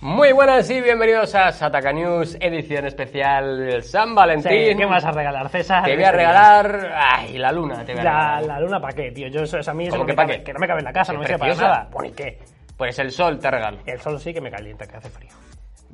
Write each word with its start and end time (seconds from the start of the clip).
Muy 0.00 0.32
buenas 0.32 0.70
y 0.70 0.80
bienvenidos 0.80 1.34
a 1.34 1.50
Sataka 1.50 1.92
News, 1.92 2.36
edición 2.40 2.86
especial 2.86 3.82
San 3.82 4.14
Valentín. 4.14 4.52
Sí, 4.52 4.76
¿Qué 4.76 4.84
vas 4.86 5.04
a 5.04 5.10
regalar, 5.10 5.48
César? 5.48 5.84
Te 5.84 5.96
voy 5.96 6.04
a 6.04 6.12
regalar. 6.12 6.92
Ay, 6.94 7.36
la 7.36 7.50
luna, 7.50 7.84
te 7.84 7.92
voy 7.94 8.00
a 8.02 8.04
La, 8.04 8.10
regalar. 8.12 8.42
la 8.44 8.60
luna, 8.60 8.80
¿para 8.80 8.94
qué, 8.94 9.10
tío? 9.10 9.26
Yo, 9.26 9.42
eso, 9.42 9.58
eso 9.58 9.70
a 9.70 9.74
mí 9.74 9.84
eso 9.88 9.96
¿Cómo 9.96 10.04
no 10.04 10.06
que 10.06 10.12
me 10.12 10.16
cabe, 10.16 10.38
qué? 10.38 10.44
que 10.44 10.52
no 10.52 10.60
me 10.60 10.68
cabe 10.68 10.78
en 10.80 10.84
la 10.84 10.92
casa, 10.92 11.12
no 11.12 11.18
me 11.18 11.26
sirve 11.26 11.38
para 11.40 11.54
nada. 11.56 11.88
¿y 12.04 12.10
qué? 12.12 12.38
Pues 12.76 12.96
el 13.00 13.10
sol 13.10 13.40
te 13.40 13.50
regalo. 13.50 13.78
El 13.86 14.00
sol 14.00 14.20
sí 14.20 14.32
que 14.32 14.40
me 14.40 14.52
calienta, 14.52 14.86
que 14.86 14.96
hace 14.98 15.10
frío. 15.10 15.30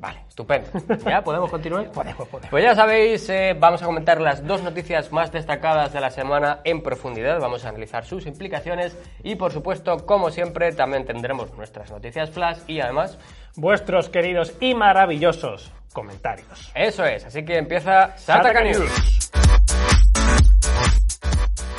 Vale, 0.05 0.19
estupendo. 0.27 0.69
¿Ya 1.09 1.23
podemos 1.23 1.49
continuar? 1.49 1.91
Podemos, 1.91 2.27
podemos. 2.27 2.51
Pues 2.51 2.63
ya 2.63 2.75
sabéis, 2.75 3.27
eh, 3.27 3.55
vamos 3.59 3.81
a 3.81 3.87
comentar 3.87 4.21
las 4.21 4.45
dos 4.45 4.61
noticias 4.61 5.11
más 5.11 5.31
destacadas 5.31 5.93
de 5.93 5.99
la 5.99 6.11
semana 6.11 6.59
en 6.63 6.83
profundidad. 6.83 7.39
Vamos 7.39 7.65
a 7.65 7.69
analizar 7.69 8.05
sus 8.05 8.27
implicaciones 8.27 8.95
y, 9.23 9.33
por 9.33 9.51
supuesto, 9.51 10.05
como 10.05 10.29
siempre, 10.29 10.73
también 10.73 11.05
tendremos 11.05 11.51
nuestras 11.55 11.89
noticias 11.89 12.29
flash 12.29 12.59
y 12.67 12.81
además. 12.81 13.17
Vuestros 13.55 14.09
queridos 14.09 14.53
y 14.59 14.75
maravillosos 14.75 15.73
comentarios. 15.91 16.71
Eso 16.75 17.03
es, 17.03 17.25
así 17.25 17.43
que 17.43 17.57
empieza 17.57 18.15
Sataka 18.15 18.61
News. 18.61 19.31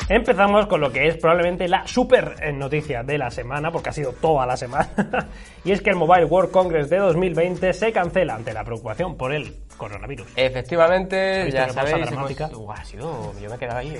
Empezamos 0.09 0.67
con 0.67 0.81
lo 0.81 0.93
que 0.93 1.09
es 1.09 1.17
probablemente 1.17 1.67
la 1.67 1.85
super 1.87 2.37
eh, 2.41 2.53
noticia 2.53 3.03
de 3.03 3.19
la 3.19 3.29
semana, 3.31 3.73
porque 3.73 3.89
ha 3.89 3.93
sido 3.93 4.13
toda 4.13 4.47
la 4.47 4.57
semana, 4.57 4.89
y 5.65 5.73
es 5.73 5.83
que 5.83 5.91
el 5.91 5.97
Mobile 5.97 6.27
World 6.27 6.53
Congress 6.53 6.89
de 6.89 6.99
2020 6.99 7.73
se 7.73 7.93
cancela 7.93 8.37
ante 8.37 8.53
la 8.53 8.63
preocupación 8.63 9.17
por 9.17 9.33
el 9.33 9.57
coronavirus. 9.77 10.29
Efectivamente, 10.37 11.51
ya 11.51 11.69
sabéis. 11.75 11.97
hemos- 12.13 12.31
ha 12.79 12.85
sido. 12.85 13.33
Yo 13.41 13.49
me 13.51 13.57
he 13.57 13.59
quedado 13.59 13.79
ahí. 13.81 13.99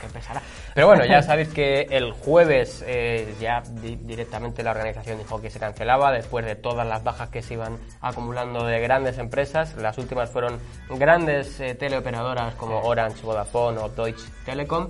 qué 0.00 0.06
pesada. 0.06 0.40
Pero 0.72 0.86
bueno, 0.86 1.04
ya 1.04 1.20
sabéis 1.20 1.48
que 1.48 1.82
el 1.90 2.12
jueves 2.12 2.82
eh, 2.86 3.34
ya 3.40 3.60
di- 3.82 3.96
directamente 3.96 4.62
la 4.62 4.70
organización 4.70 5.18
dijo 5.18 5.42
que 5.42 5.50
se 5.50 5.58
cancelaba 5.58 6.12
después 6.12 6.46
de 6.46 6.54
todas 6.54 6.86
las 6.86 7.02
bajas 7.02 7.28
que 7.28 7.42
se 7.42 7.54
iban 7.54 7.76
acumulando 8.00 8.64
de 8.64 8.80
grandes 8.80 9.18
empresas. 9.18 9.74
Las 9.76 9.98
últimas 9.98 10.30
fueron 10.30 10.58
grandes 10.88 11.58
eh, 11.60 11.74
teleoperadoras 11.74 12.54
como 12.54 12.80
Orange, 12.82 13.20
Vodafone 13.22 13.78
o 13.78 13.88
Deutsche 13.88 14.24
Telekom. 14.46 14.88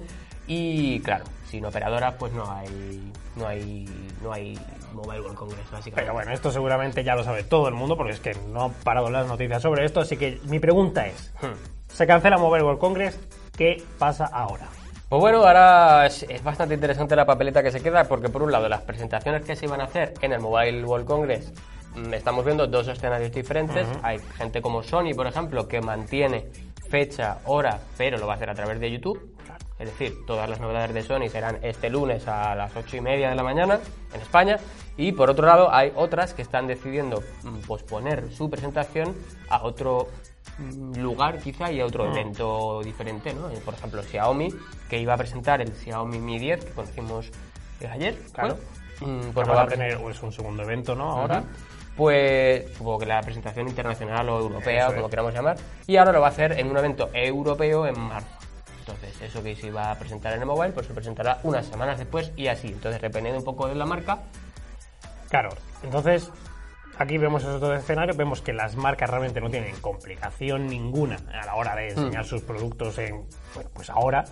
Y 0.52 0.98
claro, 1.02 1.24
sin 1.44 1.64
operadoras 1.64 2.14
pues 2.18 2.32
no 2.32 2.50
hay 2.50 3.12
no 3.36 3.46
hay 3.46 3.88
no 4.20 4.32
hay 4.32 4.58
Mobile 4.92 5.20
World 5.20 5.36
Congress 5.36 5.70
básicamente. 5.70 6.00
Pero 6.02 6.12
bueno, 6.12 6.32
esto 6.32 6.50
seguramente 6.50 7.04
ya 7.04 7.14
lo 7.14 7.22
sabe 7.22 7.44
todo 7.44 7.68
el 7.68 7.74
mundo, 7.74 7.96
porque 7.96 8.14
es 8.14 8.18
que 8.20 8.34
no 8.48 8.64
han 8.64 8.72
parado 8.72 9.10
las 9.10 9.28
noticias 9.28 9.62
sobre 9.62 9.84
esto, 9.84 10.00
así 10.00 10.16
que 10.16 10.40
mi 10.46 10.58
pregunta 10.58 11.06
es, 11.06 11.32
Hmm. 11.40 11.54
se 11.86 12.04
cancela 12.04 12.36
Mobile 12.36 12.64
World 12.64 12.80
Congress, 12.80 13.20
¿qué 13.56 13.80
pasa 13.96 14.24
ahora? 14.26 14.66
Pues 15.08 15.20
bueno, 15.20 15.38
ahora 15.38 16.06
es, 16.06 16.24
es 16.24 16.42
bastante 16.42 16.74
interesante 16.74 17.14
la 17.14 17.24
papeleta 17.26 17.62
que 17.62 17.70
se 17.70 17.80
queda 17.80 18.02
porque 18.04 18.28
por 18.28 18.42
un 18.42 18.50
lado 18.50 18.68
las 18.68 18.82
presentaciones 18.82 19.44
que 19.44 19.54
se 19.54 19.66
iban 19.66 19.80
a 19.80 19.84
hacer 19.84 20.14
en 20.20 20.32
el 20.32 20.40
Mobile 20.40 20.84
World 20.84 21.06
Congress 21.06 21.52
mm, 21.94 22.12
estamos 22.12 22.44
viendo 22.44 22.66
dos 22.66 22.88
escenarios 22.88 23.30
diferentes. 23.30 23.86
Hay 24.02 24.18
gente 24.36 24.60
como 24.60 24.82
Sony, 24.82 25.14
por 25.14 25.28
ejemplo, 25.28 25.68
que 25.68 25.80
mantiene 25.80 26.46
fecha, 26.88 27.38
hora, 27.44 27.78
pero 27.96 28.18
lo 28.18 28.26
va 28.26 28.32
a 28.32 28.36
hacer 28.36 28.50
a 28.50 28.54
través 28.54 28.80
de 28.80 28.90
YouTube. 28.90 29.36
Es 29.80 29.86
decir, 29.86 30.24
todas 30.26 30.48
las 30.48 30.60
novedades 30.60 30.92
de 30.92 31.02
Sony 31.02 31.28
serán 31.30 31.58
este 31.62 31.88
lunes 31.88 32.28
a 32.28 32.54
las 32.54 32.76
ocho 32.76 32.96
y 32.98 33.00
media 33.00 33.30
de 33.30 33.34
la 33.34 33.42
mañana 33.42 33.80
en 34.14 34.20
España. 34.20 34.58
Y 34.98 35.12
por 35.12 35.30
otro 35.30 35.46
lado, 35.46 35.72
hay 35.72 35.90
otras 35.96 36.34
que 36.34 36.42
están 36.42 36.66
decidiendo 36.66 37.22
mm, 37.42 37.60
posponer 37.66 38.30
su 38.30 38.50
presentación 38.50 39.14
a 39.48 39.62
otro 39.62 40.08
mm, 40.58 41.00
lugar 41.00 41.38
quizá 41.38 41.72
y 41.72 41.80
a 41.80 41.86
otro 41.86 42.04
evento 42.12 42.82
diferente, 42.84 43.32
¿no? 43.32 43.48
Por 43.64 43.72
ejemplo, 43.72 44.02
Xiaomi, 44.02 44.52
que 44.90 44.98
iba 45.00 45.14
a 45.14 45.16
presentar 45.16 45.62
el 45.62 45.72
Xiaomi 45.74 46.18
Mi 46.18 46.38
10 46.38 46.64
que 46.66 46.70
conocimos 46.72 47.30
eh, 47.80 47.86
ayer, 47.90 48.18
Claro. 48.34 48.58
Mm, 49.00 49.30
Pues 49.32 49.46
pues 49.46 49.48
va 49.48 49.62
a 49.62 49.66
tener 49.66 49.98
pues, 49.98 50.22
un 50.22 50.30
segundo 50.30 50.62
evento, 50.62 50.94
¿no? 50.94 51.10
Ahora. 51.10 51.42
Pues 51.96 52.70
supongo 52.76 52.98
que 52.98 53.06
la 53.06 53.20
presentación 53.20 53.66
internacional 53.68 54.28
o 54.28 54.38
europea, 54.38 54.84
Eso 54.84 54.90
o 54.90 54.94
como 54.94 55.06
es. 55.06 55.10
queramos 55.10 55.34
llamar, 55.34 55.56
y 55.86 55.96
ahora 55.96 56.12
lo 56.12 56.20
va 56.20 56.28
a 56.28 56.30
hacer 56.30 56.52
en 56.52 56.70
un 56.70 56.76
evento 56.78 57.10
europeo 57.12 57.86
en 57.86 57.98
marzo. 57.98 58.39
Entonces, 58.90 59.22
eso 59.22 59.42
que 59.42 59.56
se 59.56 59.68
iba 59.68 59.90
a 59.90 59.98
presentar 59.98 60.32
en 60.34 60.40
el 60.40 60.46
mobile, 60.46 60.72
pues 60.72 60.86
se 60.86 60.94
presentará 60.94 61.38
unas 61.42 61.66
semanas 61.66 61.98
después 61.98 62.32
y 62.36 62.48
así. 62.48 62.68
Entonces, 62.68 63.00
dependiendo 63.00 63.38
un 63.38 63.44
poco 63.44 63.68
de 63.68 63.74
la 63.74 63.86
marca, 63.86 64.20
Claro, 65.30 65.50
entonces 65.84 66.28
aquí 66.98 67.16
vemos 67.16 67.42
esos 67.42 67.60
dos 67.60 67.78
escenarios, 67.78 68.16
vemos 68.16 68.42
que 68.42 68.52
las 68.52 68.74
marcas 68.74 69.08
realmente 69.08 69.40
no 69.40 69.48
tienen 69.48 69.76
complicación 69.76 70.66
ninguna 70.66 71.18
a 71.32 71.46
la 71.46 71.54
hora 71.54 71.76
de 71.76 71.90
enseñar 71.90 72.24
sus 72.24 72.42
productos 72.42 72.98
en, 72.98 73.24
bueno, 73.54 73.70
pues 73.72 73.88
ahora. 73.90 74.24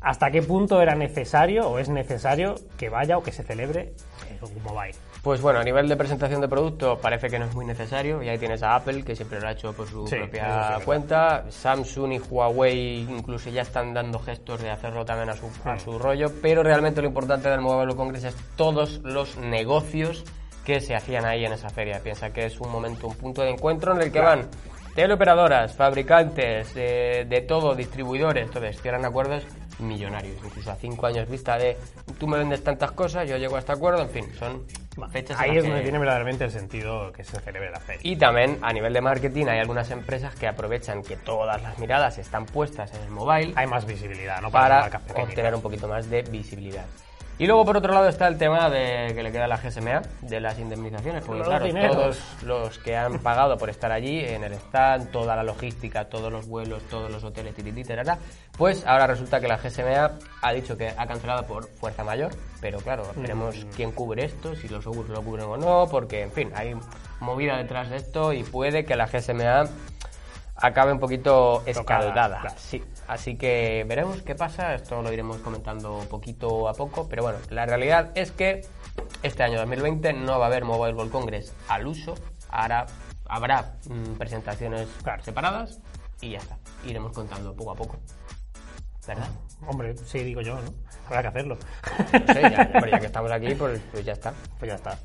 ¿Hasta 0.00 0.30
qué 0.30 0.40
punto 0.40 0.80
era 0.80 0.94
necesario 0.94 1.68
o 1.68 1.78
es 1.78 1.90
necesario 1.90 2.54
que 2.78 2.88
vaya 2.88 3.18
o 3.18 3.22
que 3.22 3.32
se 3.32 3.42
celebre 3.42 3.92
el 4.30 4.62
mobile? 4.62 4.94
Pues 5.22 5.42
bueno, 5.42 5.60
a 5.60 5.62
nivel 5.62 5.88
de 5.88 5.96
presentación 5.96 6.40
de 6.40 6.48
producto 6.48 6.98
parece 6.98 7.28
que 7.28 7.38
no 7.38 7.44
es 7.44 7.54
muy 7.54 7.66
necesario. 7.66 8.22
Y 8.22 8.30
ahí 8.30 8.38
tienes 8.38 8.62
a 8.62 8.76
Apple, 8.76 9.02
que 9.02 9.14
siempre 9.14 9.38
lo 9.40 9.48
ha 9.48 9.52
hecho 9.52 9.74
por 9.74 9.86
su 9.86 10.06
Sí, 10.06 10.16
eso 10.16 10.24
sí 10.24 10.30
propia 10.30 10.78
cuenta. 10.86 11.44
Samsung 11.50 12.12
y 12.12 12.18
Huawei 12.18 13.06
incluso 13.10 13.50
ya 13.50 13.60
están 13.60 13.92
dando 13.92 14.18
gestos 14.18 14.62
de 14.62 14.70
hacerlo 14.70 15.04
también 15.04 15.28
a 15.28 15.34
su, 15.34 15.50
a 15.64 15.78
su 15.78 15.98
rollo. 15.98 16.32
Pero 16.40 16.62
realmente 16.62 17.02
lo 17.02 17.08
importante 17.08 17.50
del 17.50 17.60
Mobile 17.60 17.80
World 17.80 17.96
Congress 17.96 18.24
es 18.24 18.36
todos 18.56 19.00
los 19.04 19.36
negocios 19.36 20.24
que 20.64 20.80
se 20.80 20.94
hacían 20.94 21.26
ahí 21.26 21.44
en 21.44 21.52
esa 21.52 21.68
feria. 21.68 22.00
Piensa 22.02 22.32
que 22.32 22.46
es 22.46 22.58
un 22.58 22.70
momento, 22.70 23.06
un 23.06 23.16
punto 23.16 23.42
de 23.42 23.50
encuentro 23.50 23.94
en 23.94 24.00
el 24.00 24.10
que 24.10 24.20
van 24.20 24.48
teleoperadoras, 24.94 25.74
fabricantes, 25.74 26.72
eh, 26.76 27.26
de 27.28 27.40
todo, 27.42 27.74
distribuidores. 27.74 28.46
Entonces 28.46 28.80
cierran 28.80 29.04
acuerdos 29.04 29.44
millonarios, 29.82 30.36
incluso 30.44 30.70
a 30.70 30.76
cinco 30.76 31.06
años 31.06 31.28
vista 31.28 31.56
de 31.58 31.76
tú 32.18 32.26
me 32.26 32.38
vendes 32.38 32.62
tantas 32.64 32.92
cosas, 32.92 33.28
yo 33.28 33.36
llego 33.36 33.56
a 33.56 33.58
este 33.60 33.72
acuerdo, 33.72 34.02
en 34.02 34.10
fin, 34.10 34.26
son 34.38 34.64
fechas 35.12 35.38
Ahí 35.40 35.56
es 35.56 35.62
que- 35.62 35.68
donde 35.68 35.82
tiene 35.82 35.98
verdaderamente 35.98 36.44
el 36.44 36.50
sentido 36.50 37.10
que 37.12 37.24
se 37.24 37.40
celebre 37.40 37.70
la 37.70 37.80
feria. 37.80 38.00
y 38.04 38.16
también 38.16 38.58
a 38.62 38.72
nivel 38.72 38.92
de 38.92 39.00
marketing 39.00 39.46
hay 39.46 39.58
algunas 39.60 39.90
empresas 39.90 40.34
que 40.34 40.46
aprovechan 40.46 41.02
que 41.02 41.16
todas 41.16 41.62
las 41.62 41.78
miradas 41.78 42.18
están 42.18 42.46
puestas 42.46 42.92
en 42.94 43.02
el 43.02 43.10
mobile 43.10 43.52
Hay 43.56 43.66
más 43.66 43.86
visibilidad, 43.86 44.40
¿no? 44.40 44.50
Para, 44.50 44.88
para 44.90 45.22
obtener 45.22 45.54
un 45.54 45.62
poquito 45.62 45.88
más 45.88 46.10
de 46.10 46.22
visibilidad. 46.22 46.84
Y 47.40 47.46
luego 47.46 47.64
por 47.64 47.78
otro 47.78 47.94
lado 47.94 48.06
está 48.06 48.28
el 48.28 48.36
tema 48.36 48.68
de 48.68 49.12
que 49.14 49.22
le 49.22 49.32
queda 49.32 49.46
a 49.46 49.48
la 49.48 49.56
GSMA 49.56 50.02
de 50.20 50.40
las 50.40 50.58
indemnizaciones, 50.58 51.24
porque 51.24 51.38
Los 51.38 51.48
claro, 51.48 51.64
dineros. 51.64 51.96
todos 51.96 52.18
los 52.42 52.78
que 52.80 52.94
han 52.98 53.18
pagado 53.20 53.56
por 53.56 53.70
estar 53.70 53.90
allí 53.90 54.20
en 54.20 54.44
el 54.44 54.52
stand, 54.52 55.10
toda 55.10 55.34
la 55.36 55.42
logística, 55.42 56.04
todos 56.10 56.30
los 56.30 56.46
vuelos, 56.46 56.82
todos 56.90 57.10
los 57.10 57.24
hoteles, 57.24 57.54
tirití, 57.54 57.82
tarara, 57.82 58.18
pues 58.58 58.86
ahora 58.86 59.06
resulta 59.06 59.40
que 59.40 59.48
la 59.48 59.56
GSMA 59.56 60.10
ha 60.42 60.52
dicho 60.52 60.76
que 60.76 60.90
ha 60.90 61.06
cancelado 61.06 61.46
por 61.46 61.66
fuerza 61.66 62.04
mayor, 62.04 62.30
pero 62.60 62.78
claro, 62.80 63.04
veremos 63.16 63.56
Mm. 63.64 63.68
quién 63.74 63.92
cubre 63.92 64.26
esto, 64.26 64.54
si 64.54 64.68
los 64.68 64.84
seguros 64.84 65.08
lo 65.08 65.22
cubren 65.22 65.46
o 65.46 65.56
no, 65.56 65.88
porque 65.90 66.20
en 66.24 66.32
fin, 66.32 66.52
hay 66.54 66.76
movida 67.20 67.56
detrás 67.56 67.88
de 67.88 67.96
esto 67.96 68.34
y 68.34 68.42
puede 68.44 68.84
que 68.84 68.96
la 68.96 69.06
GSMA 69.06 69.64
acabe 70.56 70.92
un 70.92 71.00
poquito 71.00 71.62
Tocada, 71.64 71.70
escaldada. 72.04 72.40
claro. 72.42 72.56
Sí, 72.58 72.84
así 73.10 73.36
que 73.36 73.84
veremos 73.88 74.22
qué 74.22 74.34
pasa, 74.34 74.74
esto 74.74 75.02
lo 75.02 75.12
iremos 75.12 75.38
comentando 75.38 75.98
poquito 76.08 76.68
a 76.68 76.74
poco, 76.74 77.08
pero 77.08 77.22
bueno, 77.24 77.38
la 77.50 77.66
realidad 77.66 78.10
es 78.14 78.30
que 78.30 78.64
este 79.22 79.42
año 79.42 79.58
2020 79.58 80.12
no 80.12 80.38
va 80.38 80.44
a 80.46 80.48
haber 80.48 80.64
Mobile 80.64 80.94
World 80.94 81.10
Congress 81.10 81.52
al 81.68 81.86
uso, 81.86 82.14
ahora 82.48 82.86
habrá 83.26 83.74
mm, 83.88 84.14
presentaciones 84.16 84.88
Claro. 85.02 85.22
separadas 85.24 85.80
y 86.20 86.30
ya 86.30 86.38
está, 86.38 86.56
iremos 86.86 87.12
contando 87.12 87.54
poco 87.54 87.72
a 87.72 87.74
poco. 87.74 87.96
¿Verdad? 89.06 89.28
Hombre, 89.66 89.96
sí, 89.96 90.20
digo 90.20 90.40
yo, 90.40 90.54
¿no? 90.54 90.72
Habrá 91.06 91.22
que 91.22 91.28
hacerlo. 91.28 91.58
No 92.12 92.32
sé, 92.32 92.42
ya, 92.42 92.70
ya 92.90 93.00
que 93.00 93.06
estamos 93.06 93.32
aquí, 93.32 93.54
pues, 93.56 93.80
pues 93.90 94.04
ya 94.04 94.12
está. 94.12 94.32
pues 94.58 94.68
ya 94.68 94.76
está. 94.76 94.98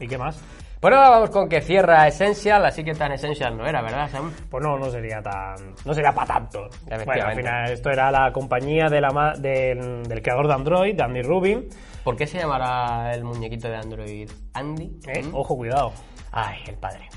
¿Y 0.00 0.08
qué 0.08 0.16
más? 0.16 0.38
Por 0.80 0.92
ahora 0.92 1.10
vamos 1.10 1.30
con 1.30 1.48
que 1.48 1.60
cierra 1.62 2.06
Essential, 2.06 2.64
así 2.64 2.84
que 2.84 2.92
tan 2.94 3.10
Essential 3.12 3.56
no 3.56 3.66
era, 3.66 3.80
¿verdad, 3.82 4.08
Sam? 4.10 4.32
Pues 4.50 4.62
no, 4.62 4.78
no 4.78 4.90
sería 4.90 5.20
tan. 5.22 5.74
No 5.84 5.94
sería 5.94 6.12
para 6.12 6.34
tanto. 6.34 6.68
Bueno, 7.04 7.24
al 7.24 7.34
final, 7.36 7.70
esto 7.72 7.90
era 7.90 8.10
la 8.10 8.30
compañía 8.32 8.88
de 8.88 9.00
la, 9.00 9.10
ma- 9.10 9.32
del, 9.34 10.02
del 10.04 10.22
creador 10.22 10.46
de 10.48 10.54
Android, 10.54 10.94
de 10.94 11.02
Andy 11.02 11.22
Rubin. 11.22 11.68
¿Por 12.04 12.14
qué 12.16 12.26
se 12.26 12.38
llamará 12.38 13.12
el 13.14 13.24
muñequito 13.24 13.68
de 13.68 13.76
Android 13.76 14.30
Andy? 14.52 15.00
¿eh? 15.08 15.22
¿Mm? 15.24 15.34
Ojo, 15.34 15.56
cuidado. 15.56 15.92
Ay, 16.30 16.58
el 16.68 16.76
padre. 16.76 17.08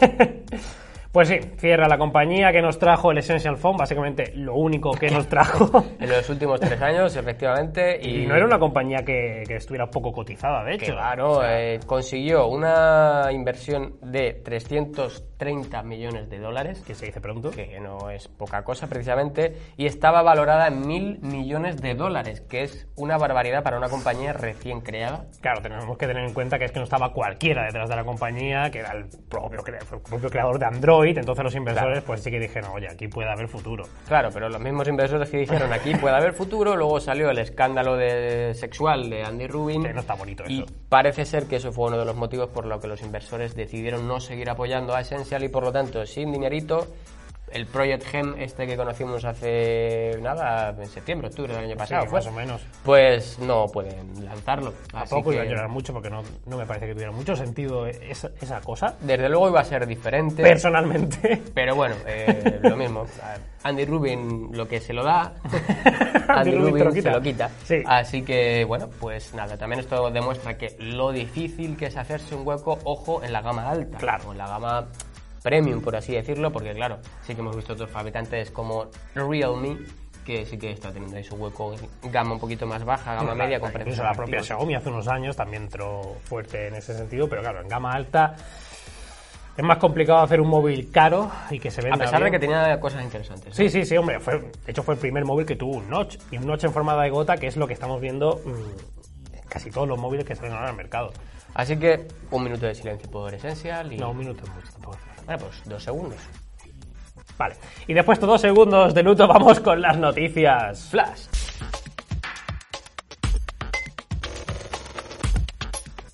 Pues 1.16 1.28
sí, 1.28 1.38
cierra 1.56 1.88
la 1.88 1.96
compañía 1.96 2.52
que 2.52 2.60
nos 2.60 2.78
trajo 2.78 3.10
el 3.10 3.16
Essential 3.16 3.56
Phone, 3.56 3.78
básicamente 3.78 4.34
lo 4.34 4.54
único 4.54 4.90
que 4.90 5.08
nos 5.08 5.26
trajo. 5.26 5.82
En 5.98 6.10
los 6.10 6.28
últimos 6.28 6.60
tres 6.60 6.78
años, 6.82 7.16
efectivamente. 7.16 7.98
Y, 8.02 8.24
Y 8.24 8.26
no 8.26 8.36
era 8.36 8.44
una 8.44 8.58
compañía 8.58 8.98
que, 8.98 9.42
que 9.48 9.56
estuviera 9.56 9.90
poco 9.90 10.12
cotizada, 10.12 10.62
de 10.62 10.74
hecho. 10.74 10.92
Claro, 10.92 11.38
O 11.38 11.40
sea, 11.40 11.58
eh, 11.58 11.80
consiguió 11.86 12.48
una 12.48 13.28
inversión 13.32 13.94
de 14.02 14.42
330 15.38 15.82
millones 15.82 16.28
de 16.30 16.38
dólares, 16.38 16.82
que 16.86 16.94
se 16.94 17.06
dice 17.06 17.20
pronto. 17.20 17.50
que 17.50 17.78
no 17.80 18.10
es 18.10 18.28
poca 18.28 18.62
cosa 18.64 18.86
precisamente, 18.86 19.56
y 19.76 19.86
estaba 19.86 20.22
valorada 20.22 20.68
en 20.68 20.86
mil 20.86 21.18
millones 21.20 21.80
de 21.80 21.94
dólares, 21.94 22.40
que 22.42 22.62
es 22.62 22.86
una 22.96 23.18
barbaridad 23.18 23.62
para 23.62 23.76
una 23.78 23.88
compañía 23.88 24.32
recién 24.32 24.80
creada. 24.80 25.26
Claro, 25.40 25.60
tenemos 25.62 25.96
que 25.98 26.06
tener 26.06 26.24
en 26.24 26.32
cuenta 26.34 26.58
que 26.58 26.64
es 26.66 26.72
que 26.72 26.78
no 26.78 26.84
estaba 26.84 27.12
cualquiera 27.12 27.64
detrás 27.64 27.88
de 27.88 27.96
la 27.96 28.04
compañía, 28.04 28.70
que 28.70 28.78
era 28.80 28.92
el 28.92 29.06
propio, 29.28 29.60
cre- 29.60 29.78
el 29.92 30.00
propio 30.00 30.30
creador 30.30 30.58
de 30.58 30.66
Android, 30.66 31.16
entonces 31.18 31.44
los 31.44 31.54
inversores 31.54 32.02
pues 32.02 32.22
sí 32.22 32.30
que 32.30 32.40
dijeron, 32.40 32.70
oye, 32.72 32.88
aquí 32.88 33.08
puede 33.08 33.30
haber 33.30 33.48
futuro. 33.48 33.84
Claro, 34.08 34.30
pero 34.32 34.48
los 34.48 34.60
mismos 34.60 34.88
inversores 34.88 35.28
que 35.30 35.38
dijeron 35.38 35.72
aquí 35.72 35.94
puede 35.94 36.16
haber 36.16 36.32
futuro, 36.32 36.76
luego 36.76 37.00
salió 37.00 37.30
el 37.30 37.38
escándalo 37.38 37.96
de 37.96 38.54
sexual 38.54 39.10
de 39.10 39.22
Andy 39.24 39.46
Rubin. 39.46 39.82
Que 39.82 39.92
no 39.92 40.00
está 40.00 40.14
bonito 40.14 40.44
y 40.46 40.62
eso. 40.62 40.72
parece 40.88 41.24
ser 41.24 41.44
que 41.46 41.56
eso 41.56 41.72
fue 41.72 41.88
uno 41.88 41.98
de 41.98 42.04
los 42.04 42.16
motivos 42.16 42.48
por 42.48 42.66
lo 42.66 42.80
que 42.80 42.88
los 42.88 43.02
inversores 43.02 43.54
decidieron 43.54 44.06
no 44.08 44.20
seguir 44.20 44.48
apoyando 44.50 44.94
a 44.94 45.00
Essential 45.26 45.42
y 45.44 45.48
por 45.48 45.64
lo 45.64 45.72
tanto, 45.72 46.06
sin 46.06 46.30
dinerito, 46.30 46.86
el 47.50 47.66
Project 47.66 48.04
Gem 48.04 48.34
este 48.38 48.66
que 48.66 48.76
conocimos 48.76 49.24
hace 49.24 50.18
nada, 50.20 50.70
en 50.70 50.86
septiembre, 50.86 51.28
octubre 51.28 51.54
del 51.54 51.64
año 51.64 51.76
pasado, 51.76 52.02
Sí, 52.02 52.08
fue, 52.08 52.18
más 52.18 52.26
o 52.26 52.32
menos. 52.32 52.62
pues 52.84 53.38
no 53.40 53.66
pueden 53.66 54.24
lanzarlo. 54.24 54.70
Así 54.92 55.10
Tampoco 55.10 55.32
iba 55.32 55.42
a 55.42 55.46
llorar 55.46 55.68
mucho 55.68 55.92
porque 55.92 56.10
no, 56.10 56.22
no 56.46 56.56
me 56.58 56.66
parece 56.66 56.86
que 56.86 56.92
tuviera 56.92 57.12
mucho 57.12 57.34
sentido 57.36 57.86
esa, 57.86 58.30
esa 58.40 58.60
cosa. 58.60 58.96
desde 59.00 59.28
luego 59.28 59.48
iba 59.48 59.60
a 59.60 59.64
ser 59.64 59.86
diferente. 59.86 60.42
Personalmente. 60.42 61.40
Pero 61.54 61.74
bueno, 61.76 61.94
eh, 62.06 62.60
lo 62.62 62.76
mismo. 62.76 63.04
Andy 63.62 63.84
Rubin 63.84 64.48
lo 64.52 64.66
que 64.68 64.80
se 64.80 64.92
lo 64.92 65.02
da, 65.04 65.34
Andy 66.28 66.50
Andy 66.50 66.56
Rubin 66.56 67.02
se 67.02 67.10
lo 67.10 67.20
quita. 67.20 67.48
Sí. 67.64 67.82
Así 67.86 68.22
que 68.22 68.64
bueno, 68.64 68.88
pues 69.00 69.34
nada, 69.34 69.56
también 69.56 69.80
esto 69.80 70.10
demuestra 70.10 70.56
que 70.56 70.76
lo 70.78 71.10
difícil 71.10 71.76
que 71.76 71.86
es 71.86 71.96
hacerse 71.96 72.34
un 72.34 72.46
hueco, 72.46 72.78
ojo, 72.84 73.22
en 73.24 73.32
la 73.32 73.40
gama 73.40 73.68
alta. 73.70 73.98
Claro. 73.98 74.28
O 74.28 74.32
en 74.32 74.38
la 74.38 74.46
gama 74.48 74.86
premium, 75.46 75.80
por 75.80 75.94
así 75.94 76.12
decirlo, 76.12 76.50
porque 76.50 76.72
claro, 76.72 76.98
sí 77.22 77.36
que 77.36 77.40
hemos 77.40 77.54
visto 77.54 77.74
otros 77.74 77.88
fabricantes 77.88 78.50
como 78.50 78.86
Realme, 79.14 79.78
que 80.24 80.44
sí 80.44 80.58
que 80.58 80.72
está 80.72 80.92
teniendo 80.92 81.16
ahí 81.16 81.22
su 81.22 81.36
hueco 81.36 81.76
gama 82.02 82.32
un 82.32 82.40
poquito 82.40 82.66
más 82.66 82.84
baja, 82.84 83.14
gama 83.14 83.32
media, 83.36 83.60
con 83.60 83.70
Incluso 83.70 84.02
la 84.02 84.12
propia. 84.12 84.42
Xiaomi 84.42 84.74
hace 84.74 84.88
unos 84.88 85.06
años 85.06 85.36
también 85.36 85.62
entró 85.62 86.16
fuerte 86.24 86.66
en 86.66 86.74
ese 86.74 86.94
sentido, 86.94 87.28
pero 87.28 87.42
claro, 87.42 87.60
en 87.60 87.68
gama 87.68 87.92
alta 87.92 88.34
es 89.56 89.64
más 89.64 89.78
complicado 89.78 90.18
hacer 90.18 90.40
un 90.40 90.48
móvil 90.48 90.90
caro 90.90 91.30
y 91.48 91.60
que 91.60 91.70
se 91.70 91.80
venda 91.80 91.94
A 91.94 92.00
pesar 92.00 92.24
de 92.24 92.30
que 92.32 92.40
tenía 92.40 92.80
cosas 92.80 93.04
interesantes. 93.04 93.54
Sí, 93.54 93.70
sí, 93.70 93.84
sí, 93.84 93.96
hombre. 93.96 94.18
Fue, 94.18 94.40
de 94.40 94.50
hecho, 94.72 94.82
fue 94.82 94.94
el 94.94 95.00
primer 95.00 95.24
móvil 95.24 95.46
que 95.46 95.54
tuvo 95.54 95.76
un 95.76 95.88
notch. 95.88 96.18
Y 96.32 96.38
un 96.38 96.46
notch 96.46 96.64
en 96.64 96.72
forma 96.72 97.00
de 97.00 97.08
gota, 97.08 97.36
que 97.36 97.46
es 97.46 97.56
lo 97.56 97.68
que 97.68 97.72
estamos 97.72 98.00
viendo 98.00 98.40
mm, 98.44 99.36
en 99.36 99.48
casi 99.48 99.70
todos 99.70 99.86
los 99.86 99.96
móviles 99.96 100.26
que 100.26 100.34
salen 100.34 100.54
ahora 100.54 100.70
al 100.70 100.76
mercado. 100.76 101.12
Así 101.54 101.78
que 101.78 102.06
un 102.32 102.42
minuto 102.42 102.66
de 102.66 102.74
silencio 102.74 103.10
por 103.10 103.32
Essential 103.32 103.90
y... 103.90 103.96
No, 103.96 104.10
un 104.10 104.18
minuto 104.18 104.42
es 104.44 104.50
mucho 104.50 104.72
tampoco. 104.72 104.98
Bueno, 105.26 105.40
pues 105.40 105.62
dos 105.64 105.82
segundos. 105.82 106.18
Vale. 107.36 107.56
Y 107.86 107.94
después 107.94 108.18
de 108.20 108.26
dos 108.26 108.40
segundos 108.40 108.94
de 108.94 109.02
luto, 109.02 109.26
vamos 109.28 109.60
con 109.60 109.80
las 109.82 109.98
noticias. 109.98 110.88
Flash. 110.88 111.26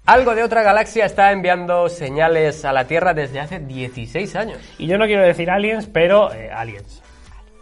Algo 0.05 0.35
de 0.35 0.43
otra 0.43 0.63
galaxia 0.63 1.05
está 1.05 1.31
enviando 1.31 1.89
señales 1.89 2.65
a 2.65 2.73
la 2.73 2.87
Tierra 2.87 3.15
desde 3.15 3.39
hace 3.39 3.61
16 3.61 4.35
años. 4.35 4.59
Y 4.77 4.87
yo 4.87 4.99
no 4.99 5.07
quiero 5.07 5.23
decir 5.23 5.49
aliens, 5.49 5.87
pero 5.87 6.33
eh, 6.33 6.51
aliens. 6.51 7.03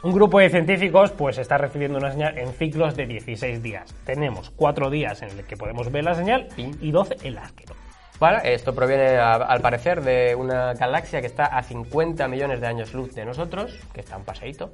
Un 0.02 0.14
grupo 0.14 0.38
de 0.38 0.48
científicos 0.48 1.10
pues 1.10 1.36
está 1.36 1.58
recibiendo 1.58 1.98
una 1.98 2.10
señal 2.10 2.38
en 2.38 2.54
ciclos 2.54 2.96
de 2.96 3.06
16 3.06 3.62
días. 3.62 3.94
Tenemos 4.06 4.50
4 4.56 4.88
días 4.88 5.20
en 5.20 5.30
el 5.38 5.44
que 5.44 5.58
podemos 5.58 5.92
ver 5.92 6.04
la 6.04 6.14
señal 6.14 6.48
y 6.56 6.90
12 6.90 7.18
en 7.24 7.34
las 7.34 7.52
que 7.52 7.66
no. 7.66 7.74
Vale, 8.20 8.52
esto 8.54 8.74
proviene 8.74 9.16
a- 9.16 9.32
al 9.34 9.60
parecer 9.60 10.02
de 10.02 10.34
una 10.34 10.74
galaxia 10.74 11.20
que 11.22 11.26
está 11.26 11.46
a 11.46 11.62
50 11.62 12.28
millones 12.28 12.60
de 12.60 12.66
años 12.66 12.92
luz 12.92 13.14
de 13.14 13.24
nosotros, 13.24 13.78
que 13.94 14.00
está 14.00 14.16
un 14.18 14.24
paseíto. 14.24 14.70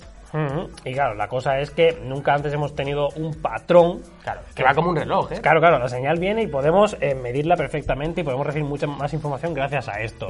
Y 0.85 0.93
claro, 0.93 1.15
la 1.15 1.29
cosa 1.29 1.61
es 1.61 1.71
que 1.71 1.97
nunca 2.03 2.35
antes 2.35 2.53
hemos 2.53 2.75
tenido 2.75 3.09
un 3.17 3.35
patrón. 3.41 4.03
Claro, 4.23 4.41
que 4.55 4.63
va 4.65 4.75
como 4.75 4.91
un 4.91 4.97
reloj, 4.97 5.31
¿eh? 5.33 5.41
Claro, 5.41 5.61
claro, 5.61 5.79
la 5.79 5.89
señal 5.89 6.19
viene 6.19 6.43
y 6.43 6.47
podemos 6.49 6.97
eh, 7.01 7.15
medirla 7.15 7.57
perfectamente 7.57 8.21
y 8.21 8.25
podemos 8.25 8.45
recibir 8.47 8.67
mucha 8.69 8.87
más 8.89 9.15
información 9.15 9.55
gracias 9.55 9.89
a 9.89 10.01
esto. 10.01 10.27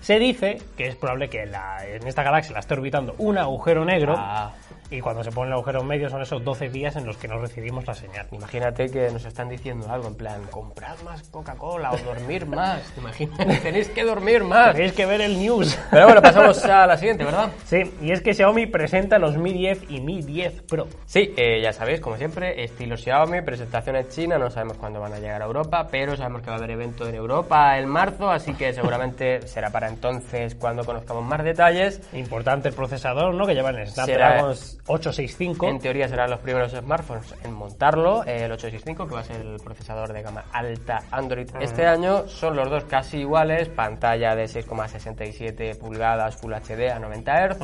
Se 0.00 0.18
dice 0.18 0.58
que 0.76 0.86
es 0.86 0.94
probable 0.96 1.28
que 1.28 1.44
la- 1.46 1.84
en 1.86 2.06
esta 2.06 2.22
galaxia 2.22 2.54
la 2.54 2.60
esté 2.60 2.74
orbitando 2.74 3.14
un 3.18 3.36
agujero 3.36 3.84
negro 3.84 4.14
Ah. 4.16 4.52
Y 4.90 5.00
cuando 5.00 5.22
se 5.22 5.30
pone 5.30 5.48
el 5.48 5.54
agujero 5.54 5.80
en 5.80 5.86
medio 5.86 6.10
son 6.10 6.22
esos 6.22 6.42
12 6.44 6.68
días 6.68 6.96
en 6.96 7.06
los 7.06 7.16
que 7.16 7.28
no 7.28 7.38
recibimos 7.38 7.86
la 7.86 7.94
señal. 7.94 8.26
Imagínate 8.32 8.90
que 8.90 9.10
nos 9.10 9.24
están 9.24 9.48
diciendo 9.48 9.88
algo 9.88 10.08
en 10.08 10.14
plan, 10.14 10.42
comprad 10.50 10.98
más 11.04 11.22
Coca-Cola 11.28 11.92
o 11.92 11.98
dormir 11.98 12.46
más. 12.46 12.82
¿Te 12.92 13.00
imaginas? 13.00 13.38
Tenéis 13.62 13.88
que 13.88 14.04
dormir 14.04 14.44
más. 14.44 14.74
Tenéis 14.74 14.92
que 14.92 15.06
ver 15.06 15.20
el 15.20 15.38
news. 15.38 15.78
Pero 15.90 16.06
bueno, 16.06 16.22
pasamos 16.22 16.64
a 16.64 16.86
la 16.86 16.96
siguiente, 16.96 17.24
¿verdad? 17.24 17.50
Sí, 17.64 17.78
y 18.02 18.10
es 18.10 18.20
que 18.20 18.34
Xiaomi 18.34 18.66
presenta 18.66 19.18
los 19.18 19.36
Mi 19.36 19.52
10 19.52 19.90
y 19.90 20.00
Mi 20.00 20.22
10 20.22 20.62
Pro. 20.62 20.88
Sí, 21.06 21.32
eh, 21.36 21.60
ya 21.62 21.72
sabéis, 21.72 22.00
como 22.00 22.16
siempre, 22.16 22.62
estilo 22.64 22.96
Xiaomi, 22.96 23.42
presentaciones 23.42 24.08
China, 24.08 24.38
no 24.38 24.50
sabemos 24.50 24.76
cuándo 24.76 25.00
van 25.00 25.12
a 25.12 25.18
llegar 25.18 25.42
a 25.42 25.44
Europa, 25.44 25.86
pero 25.90 26.16
sabemos 26.16 26.42
que 26.42 26.48
va 26.48 26.56
a 26.56 26.58
haber 26.58 26.72
evento 26.72 27.06
en 27.06 27.14
Europa 27.14 27.78
en 27.78 27.88
marzo, 27.88 28.30
así 28.30 28.54
que 28.54 28.72
seguramente 28.72 29.46
será 29.46 29.70
para 29.70 29.88
entonces 29.88 30.54
cuando 30.56 30.84
conozcamos 30.84 31.24
más 31.24 31.44
detalles. 31.44 32.00
Importante 32.12 32.68
el 32.68 32.74
procesador, 32.74 33.34
¿no? 33.34 33.46
Que 33.46 33.54
lleva 33.54 33.70
el 33.70 33.86
Snapdragon 33.86 34.54
865. 34.86 35.68
En 35.68 35.78
teoría 35.78 36.08
serán 36.08 36.30
los 36.30 36.40
primeros 36.40 36.72
smartphones 36.72 37.34
en 37.44 37.52
montarlo, 37.52 38.24
el 38.24 38.50
865, 38.52 39.06
que 39.06 39.14
va 39.14 39.20
a 39.20 39.24
ser 39.24 39.40
el 39.40 39.56
procesador 39.56 40.12
de 40.12 40.22
gama 40.22 40.44
alta 40.52 41.02
Android 41.10 41.48
este 41.60 41.86
año. 41.86 42.26
Son 42.28 42.56
los 42.56 42.68
dos 42.68 42.84
casi 42.84 43.18
iguales, 43.18 43.68
pantalla 43.68 44.34
de 44.34 44.44
6,67 44.44 45.78
pulgadas 45.78 46.36
Full 46.36 46.52
HD 46.52 46.90
a 46.90 46.98
90 46.98 47.48
Hz. 47.48 47.60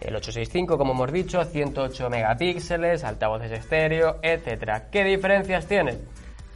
El 0.00 0.14
865, 0.14 0.76
como 0.76 0.92
hemos 0.92 1.10
dicho, 1.10 1.42
108 1.42 2.10
megapíxeles, 2.10 3.02
altavoces 3.02 3.50
estéreo, 3.50 4.18
etcétera. 4.22 4.88
¿Qué 4.90 5.04
diferencias 5.04 5.66
tiene? 5.66 5.98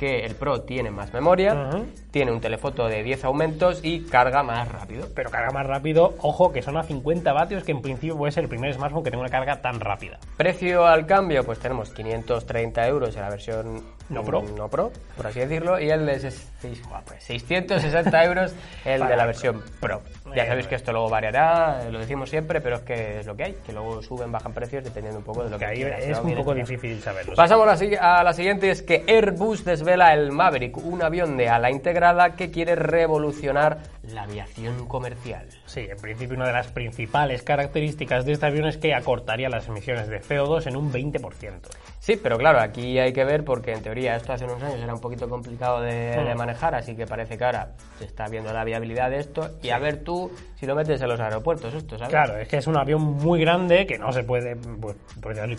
Que 0.01 0.25
el 0.25 0.35
Pro 0.35 0.63
tiene 0.63 0.91
más 0.91 1.13
memoria, 1.13 1.85
tiene 2.11 2.33
un 2.33 2.41
telefoto 2.41 2.89
de 2.89 3.03
10 3.03 3.23
aumentos 3.27 3.81
y 3.83 4.07
carga 4.07 4.43
más 4.43 4.67
rápido. 4.67 5.07
Pero 5.15 5.29
carga 5.29 5.51
más 5.51 5.67
rápido, 5.67 6.15
ojo, 6.23 6.53
que 6.53 6.63
son 6.63 6.79
a 6.79 6.85
50 6.85 7.31
vatios, 7.35 7.65
que 7.65 7.73
en 7.73 7.83
principio 7.83 8.17
puede 8.17 8.33
ser 8.33 8.45
el 8.45 8.49
primer 8.49 8.73
smartphone 8.73 9.05
que 9.05 9.11
tenga 9.11 9.21
una 9.21 9.31
carga 9.31 9.61
tan 9.61 9.79
rápida. 9.79 10.19
Precio 10.39 10.87
al 10.87 11.05
cambio, 11.05 11.45
pues 11.45 11.59
tenemos 11.59 11.91
530 11.91 12.89
euros 12.89 13.15
en 13.15 13.21
la 13.21 13.29
versión 13.29 13.83
No 14.11 14.23
Pro. 14.25 14.43
no 14.43 14.69
Pro, 14.69 14.93
por 15.17 15.27
así 15.29 15.41
decirlo, 15.41 15.81
y 15.81 15.89
el 15.91 16.05
de 16.05 16.17
ses- 16.21 16.45
seis- 16.61 16.83
guau, 16.89 17.01
pues 17.05 17.23
660 17.25 18.25
euros 18.25 18.53
el 18.85 19.07
de 19.07 19.17
la 19.17 19.25
versión 19.25 19.63
Pro. 19.81 20.03
Ya 20.35 20.47
sabéis 20.47 20.67
que 20.67 20.75
esto 20.75 20.93
luego 20.93 21.09
variará, 21.09 21.85
lo 21.91 21.99
decimos 21.99 22.29
siempre, 22.31 22.61
pero 22.61 22.77
es 22.77 22.83
que 22.83 23.21
es 23.21 23.27
lo 23.27 23.37
que 23.37 23.45
hay, 23.45 23.53
que 23.65 23.73
luego 23.73 24.03
suben, 24.03 24.31
bajan 24.31 24.53
precios 24.53 24.85
dependiendo 24.85 25.19
un 25.19 25.25
poco 25.25 25.45
de 25.45 25.51
lo 25.51 25.59
que, 25.59 25.67
quiera 25.73 25.99
es 25.99 26.19
un 26.19 26.35
poco 26.35 26.55
difícil 26.55 27.01
saberlo. 27.01 27.35
Pasamos 27.35 27.65
a 27.65 27.71
la, 27.71 27.77
si- 27.77 27.95
a 27.95 28.23
la 28.23 28.33
siguiente, 28.33 28.71
es 28.71 28.83
que 28.83 29.05
Airbus 29.09 29.65
desvela 29.65 30.13
el 30.13 30.33
Maverick, 30.33 30.77
un 30.77 31.03
avión 31.03 31.37
de 31.37 31.49
ala 31.49 31.71
integrada 31.71 32.35
que 32.35 32.51
quiere 32.51 32.75
revolucionar 32.75 33.79
la 34.03 34.23
aviación 34.25 34.87
comercial. 34.89 35.47
Sí, 35.67 35.87
en 35.89 35.97
principio 35.99 36.37
una 36.37 36.47
de 36.47 36.53
las 36.53 36.69
principales 36.69 37.43
características 37.43 38.25
de 38.25 38.33
este 38.33 38.47
avión 38.47 38.67
es 38.67 38.77
que 38.77 38.95
acortaría 38.95 39.49
las 39.49 39.69
emisiones 39.69 40.09
de 40.09 40.21
CO2 40.21 40.67
en 40.67 40.77
un 40.77 40.93
20%. 40.93 41.61
Sí, 42.03 42.17
pero 42.17 42.39
claro, 42.39 42.61
aquí 42.61 42.99
hay 42.99 43.13
que 43.13 43.25
ver 43.27 43.45
porque 43.45 43.73
en 43.73 43.83
teoría 43.83 44.17
esto 44.17 44.33
hace 44.33 44.47
unos 44.47 44.63
años 44.63 44.81
era 44.81 44.95
un 44.95 45.01
poquito 45.03 45.29
complicado 45.29 45.83
de, 45.83 46.17
Hmm. 46.19 46.25
de 46.29 46.35
manejar, 46.35 46.75
así 46.75 46.97
que 46.97 47.07
parece 47.07 47.37
que 47.37 47.45
ahora 47.45 47.73
se 47.99 48.07
está 48.07 48.27
viendo 48.27 48.51
la 48.55 48.65
viabilidad 48.65 49.11
de 49.11 49.19
esto 49.19 49.51
y 49.63 49.69
a 49.69 49.79
ver 49.79 50.03
tú 50.03 50.33
si 50.57 50.65
lo 50.65 50.75
metes 50.75 51.01
en 51.03 51.09
los 51.09 51.21
aeropuertos 51.21 51.75
esto, 51.75 51.99
¿sabes? 51.99 52.11
Claro, 52.11 52.39
es 52.39 52.49
que 52.49 52.57
es 52.57 52.67
un 52.67 52.79
avión 52.79 53.03
muy 53.03 53.39
grande 53.43 53.87
que 53.87 53.99
no 53.99 54.13
se 54.13 54.25
puede, 54.25 54.57
pues, 54.57 54.97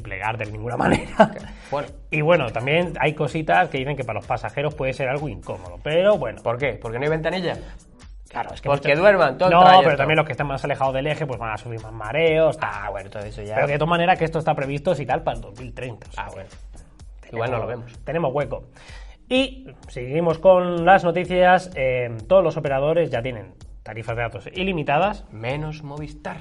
plegar 0.01 0.35
de 0.39 0.45
ninguna 0.47 0.77
manera. 0.77 1.31
Bueno, 1.69 1.87
Y 2.09 2.21
bueno, 2.21 2.49
también 2.51 2.93
hay 2.99 3.13
cositas 3.13 3.69
que 3.69 3.77
dicen 3.77 3.95
que 3.95 4.03
para 4.03 4.17
los 4.19 4.25
pasajeros 4.25 4.73
puede 4.73 4.93
ser 4.93 5.09
algo 5.09 5.29
incómodo, 5.29 5.79
pero 5.83 6.17
bueno. 6.17 6.41
¿por 6.41 6.57
qué? 6.57 6.73
¿Porque 6.73 6.97
no 6.97 7.03
hay 7.03 7.09
ventanilla? 7.11 7.55
Claro, 8.31 8.53
es 8.53 8.61
que 8.61 8.69
Pues 8.69 8.79
muchas- 8.79 8.91
que 8.93 8.97
duerman 8.97 9.37
todo 9.37 9.49
No, 9.49 9.81
pero 9.83 9.97
también 9.97 10.15
los 10.17 10.25
que 10.25 10.31
están 10.31 10.47
más 10.47 10.63
alejados 10.63 10.93
del 10.93 11.05
eje 11.07 11.25
pues 11.25 11.37
van 11.37 11.51
a 11.51 11.57
subir 11.57 11.81
más 11.83 11.91
mareos. 11.91 12.57
tal. 12.57 12.69
Ah, 12.71 12.89
bueno, 12.89 13.09
todo 13.09 13.23
eso 13.23 13.41
ya... 13.41 13.55
Pero 13.55 13.67
de 13.67 13.73
todas 13.77 13.89
maneras 13.89 14.17
que 14.17 14.23
esto 14.25 14.39
está 14.39 14.55
previsto 14.55 14.95
si 14.95 15.05
tal 15.05 15.21
para 15.21 15.35
el 15.35 15.41
2030. 15.41 16.07
o 16.07 16.11
sea, 16.13 16.23
Ah, 16.25 16.29
bueno. 16.33 16.49
Igual 17.31 17.51
no 17.51 17.57
lo 17.59 17.67
vemos. 17.67 17.91
Tenemos 18.05 18.33
hueco. 18.33 18.63
Y 19.29 19.67
seguimos 19.89 20.37
con 20.39 20.85
las 20.85 21.03
noticias. 21.03 21.71
eh, 21.75 22.09
todos 22.27 22.43
los 22.43 22.55
operadores 22.57 23.09
ya 23.11 23.21
tienen 23.21 23.53
tarifas 23.83 24.15
de 24.15 24.21
datos 24.21 24.47
ilimitadas. 24.53 25.25
Menos 25.31 25.83
Movistar. 25.83 26.37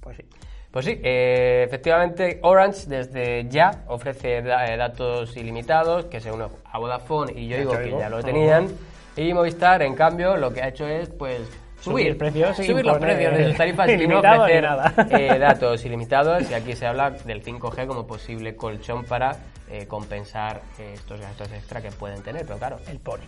Pues 0.00 0.16
sí. 0.18 0.24
Pues 0.70 0.86
sí, 0.86 1.00
eh, 1.04 1.62
efectivamente 1.66 2.40
Orange 2.42 2.86
desde 2.88 3.48
ya 3.48 3.84
ofrece 3.86 4.42
da- 4.42 4.66
eh, 4.66 4.76
datos 4.76 5.36
ilimitados 5.36 6.06
que 6.06 6.18
se 6.20 6.32
une 6.32 6.46
a 6.64 6.78
Vodafone 6.78 7.32
y 7.40 7.46
yo 7.46 7.56
digo 7.58 7.72
que 7.78 7.90
ya 7.92 8.08
lo 8.08 8.20
tenían 8.24 8.66
y 9.16 9.32
Movistar 9.32 9.82
en 9.82 9.94
cambio 9.94 10.36
lo 10.36 10.52
que 10.52 10.62
ha 10.62 10.68
hecho 10.68 10.86
es 10.86 11.08
pues 11.08 11.42
Subir 11.84 12.16
precios 12.16 12.58
los 12.58 12.98
precios 12.98 13.36
de 13.36 13.48
sus 13.48 13.56
tarifas 13.58 13.88
ilimitado 13.90 14.46
ni 14.46 14.54
ofrecer 14.54 15.20
eh, 15.20 15.38
datos 15.38 15.84
ilimitados. 15.84 16.50
Y 16.50 16.54
aquí 16.54 16.74
se 16.74 16.86
habla 16.86 17.10
del 17.10 17.44
5G 17.44 17.86
como 17.86 18.06
posible 18.06 18.56
colchón 18.56 19.04
para 19.04 19.36
eh, 19.70 19.86
compensar 19.86 20.62
eh, 20.78 20.92
estos 20.94 21.20
gastos 21.20 21.52
extra 21.52 21.82
que 21.82 21.90
pueden 21.90 22.22
tener, 22.22 22.46
pero 22.46 22.58
claro, 22.58 22.78
El 22.88 23.00
pony. 23.00 23.24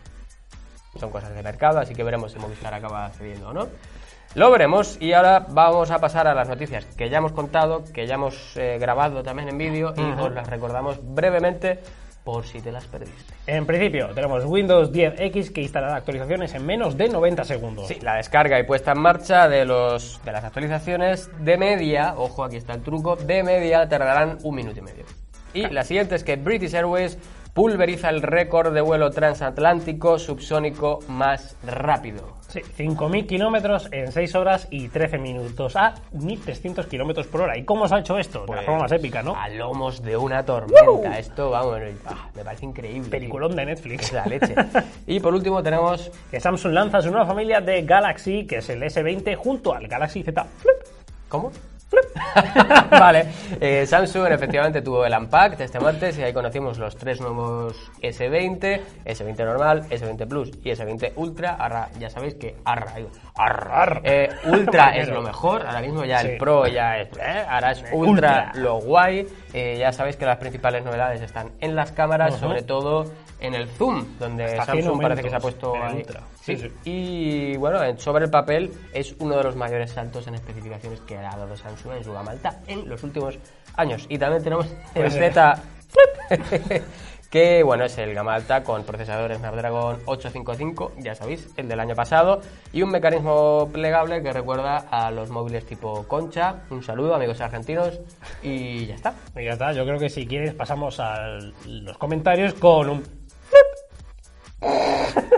son 0.99 1.11
cosas 1.11 1.35
de 1.35 1.43
mercado, 1.43 1.81
así 1.81 1.95
que 1.95 2.02
veremos 2.02 2.33
si 2.33 2.38
Movistar 2.38 2.73
acaba 2.73 3.11
cediendo 3.11 3.50
o 3.50 3.52
no. 3.52 3.69
Lo 4.35 4.50
veremos. 4.50 4.97
Y 5.02 5.12
ahora 5.12 5.45
vamos 5.50 5.90
a 5.90 5.99
pasar 5.99 6.26
a 6.26 6.35
las 6.35 6.49
noticias 6.49 6.87
que 6.97 7.11
ya 7.11 7.19
hemos 7.19 7.33
contado, 7.33 7.85
que 7.93 8.07
ya 8.07 8.14
hemos 8.14 8.59
grabado 8.78 9.23
también 9.23 9.50
en 9.50 9.59
vídeo 9.59 9.93
y 9.97 10.21
os 10.21 10.33
las 10.33 10.49
recordamos 10.49 10.99
brevemente 11.02 11.81
por 12.26 12.45
si 12.45 12.61
te 12.61 12.73
las 12.73 12.85
perdiste. 12.87 13.35
En 13.47 13.66
principio, 13.66 14.09
tenemos 14.09 14.45
Windows 14.45 14.90
10X 14.90 15.52
que 15.52 15.62
instalará 15.62 15.95
actualizaciones 15.95 16.52
en 16.54 16.66
menos 16.66 16.97
de 16.97 17.09
90 17.09 17.45
segundos. 17.45 17.87
Sí, 17.87 18.00
la 18.02 18.16
descarga 18.16 18.59
y 18.59 18.64
puesta 18.64 18.92
en 18.92 18.99
marcha 18.99 19.49
de, 19.49 19.64
los, 19.64 20.21
de 20.25 20.33
las 20.33 20.42
actualizaciones 20.42 21.30
de 21.38 21.56
media, 21.56 22.14
ojo, 22.16 22.42
aquí 22.42 22.56
está 22.56 22.75
el 22.75 22.83
truco, 22.83 23.14
de 23.14 23.45
media 23.45 23.88
tardarán 23.88 24.38
un 24.42 24.56
minuto 24.56 24.80
y 24.80 24.83
medio. 24.83 25.04
Y 25.54 25.68
la 25.68 25.85
siguiente 25.85 26.16
es 26.16 26.25
que 26.25 26.35
British 26.35 26.75
Airways 26.75 27.16
pulveriza 27.57 28.11
el 28.11 28.21
récord 28.21 28.75
de 28.75 28.83
vuelo 28.83 29.11
transatlántico 29.11 30.19
subsónico 30.19 30.99
más 31.09 31.57
rápido. 31.67 32.37
Sí, 32.49 32.61
5.000 32.61 33.27
kilómetros 33.27 33.89
en 33.93 34.13
6 34.13 34.35
horas 34.35 34.69
y 34.71 34.89
13 34.89 35.17
minutos 35.17 35.75
a 35.75 35.95
1.300 36.13 36.87
kilómetros 36.87 37.27
por 37.29 37.41
hora. 37.41 37.57
¿Y 37.57 37.65
cómo 37.65 37.89
se 37.89 37.95
ha 37.95 38.01
hecho 38.01 38.19
esto? 38.19 38.45
de 38.47 38.57
la 38.57 38.63
forma 38.63 38.81
más 38.81 38.93
épica, 38.93 39.23
¿no? 39.23 39.35
A 39.35 39.49
lomos 39.49 40.03
de 40.03 40.19
una 40.19 40.45
tormenta. 40.45 41.19
Esto, 41.19 41.49
vamos, 41.49 41.81
ah, 42.05 42.29
me 42.35 42.45
parece 42.45 42.67
increíble. 42.67 43.09
Peliculón 43.09 43.57
de 43.57 43.65
Netflix. 43.65 44.13
La 44.13 44.27
leche. 44.27 44.55
y 45.07 45.19
por 45.19 45.33
último 45.33 45.63
tenemos... 45.63 46.13
Que 46.31 46.39
Samsung 46.39 46.75
lanza 46.75 47.01
su 47.01 47.11
nueva 47.11 47.25
familia 47.25 47.63
de 47.63 47.83
Galaxy, 47.83 48.47
que 48.47 48.57
es 48.57 48.69
el 48.69 48.83
S20, 48.83 49.35
junto 49.35 49.75
al 49.75 49.89
Galaxy 49.89 50.23
Z 50.23 50.45
Flip. 50.59 50.77
¿Cómo? 51.31 51.51
vale, 52.90 53.26
eh, 53.61 53.87
Samsung 53.87 54.26
efectivamente 54.33 54.83
tuvo 54.83 55.05
el 55.05 55.12
Unpack 55.12 55.57
de 55.57 55.64
este 55.64 55.81
martes 55.81 56.19
y 56.19 56.23
ahí 56.23 56.33
conocimos 56.33 56.78
los 56.78 56.97
tres 56.97 57.21
nuevos 57.21 57.90
S20, 58.02 58.81
S20 59.05 59.45
normal, 59.45 59.88
S20 59.88 60.28
Plus 60.28 60.50
y 60.62 60.71
S20 60.71 61.12
Ultra. 61.16 61.57
Ahora 61.59 61.88
ya 61.99 62.11
sabéis 62.11 62.35
que 62.35 62.57
arra, 62.64 62.95
arra, 63.37 64.00
eh, 64.02 64.28
Ultra 64.45 64.90
es 64.97 65.09
lo 65.09 65.23
mejor, 65.23 65.66
ahora 65.66 65.81
mismo 65.81 66.05
ya 66.05 66.21
el 66.21 66.37
Pro 66.37 66.66
ya 66.66 66.99
es, 66.99 67.09
eh, 67.19 67.45
ahora 67.49 67.73
es 67.73 67.85
Ultra, 67.93 68.52
lo 68.55 68.81
guay. 68.81 69.26
ya 69.52 69.93
sabéis 69.93 70.16
que 70.16 70.26
las 70.26 70.38
principales 70.38 70.85
novedades 70.85 71.23
están 71.23 71.52
en 71.61 71.75
las 71.75 71.93
cámaras, 71.93 72.37
sobre 72.37 72.62
todo 72.62 73.07
en 73.40 73.55
el 73.55 73.69
zoom, 73.69 74.19
donde 74.19 74.57
Samsung 74.64 75.00
parece 75.00 75.23
que 75.23 75.31
se 75.31 75.37
ha 75.37 75.40
puesto 75.40 75.75
ahí. 75.76 76.05
Sí, 76.43 76.57
sí. 76.57 76.73
Y 76.85 77.57
bueno, 77.57 77.78
sobre 77.99 78.25
el 78.25 78.31
papel 78.31 78.71
es 78.93 79.14
uno 79.19 79.37
de 79.37 79.43
los 79.43 79.57
mayores 79.57 79.90
saltos 79.90 80.26
en 80.26 80.35
especificaciones 80.35 81.00
que 81.00 81.19
ha 81.19 81.37
dado 81.37 81.57
Samsung 81.57 81.75
en 81.85 82.04
su 82.04 82.12
gama 82.12 82.33
alta 82.33 82.61
en 82.66 82.88
los 82.88 83.02
últimos 83.02 83.38
años. 83.76 84.06
Y 84.09 84.18
también 84.18 84.42
tenemos 84.42 84.66
el 84.95 85.02
pues, 85.02 85.14
Z 85.14 85.62
Flip, 85.88 86.83
que 87.30 87.62
bueno, 87.62 87.85
es 87.85 87.99
el 87.99 88.14
gama 88.14 88.35
alta 88.35 88.62
con 88.62 88.85
procesador 88.85 89.35
Snapdragon 89.35 89.99
855, 90.06 90.92
ya 90.99 91.14
sabéis, 91.14 91.49
el 91.56 91.68
del 91.68 91.80
año 91.80 91.95
pasado, 91.95 92.40
y 92.73 92.83
un 92.83 92.90
mecanismo 92.90 93.68
plegable 93.73 94.23
que 94.23 94.33
recuerda 94.33 94.78
a 94.90 95.11
los 95.11 95.30
móviles 95.30 95.66
tipo 95.66 96.04
Concha. 96.09 96.62
Un 96.71 96.83
saludo, 96.83 97.14
amigos 97.14 97.40
argentinos, 97.40 98.00
y 98.42 98.87
ya 98.87 98.95
está. 98.95 99.14
Y 99.37 99.45
ya 99.45 99.52
está, 99.52 99.73
yo 99.73 99.85
creo 99.85 99.99
que 99.99 100.09
si 100.09 100.26
quieres 100.26 100.54
pasamos 100.54 101.00
a 101.00 101.38
los 101.66 101.99
comentarios 101.99 102.54
con 102.54 102.90
un 102.90 103.02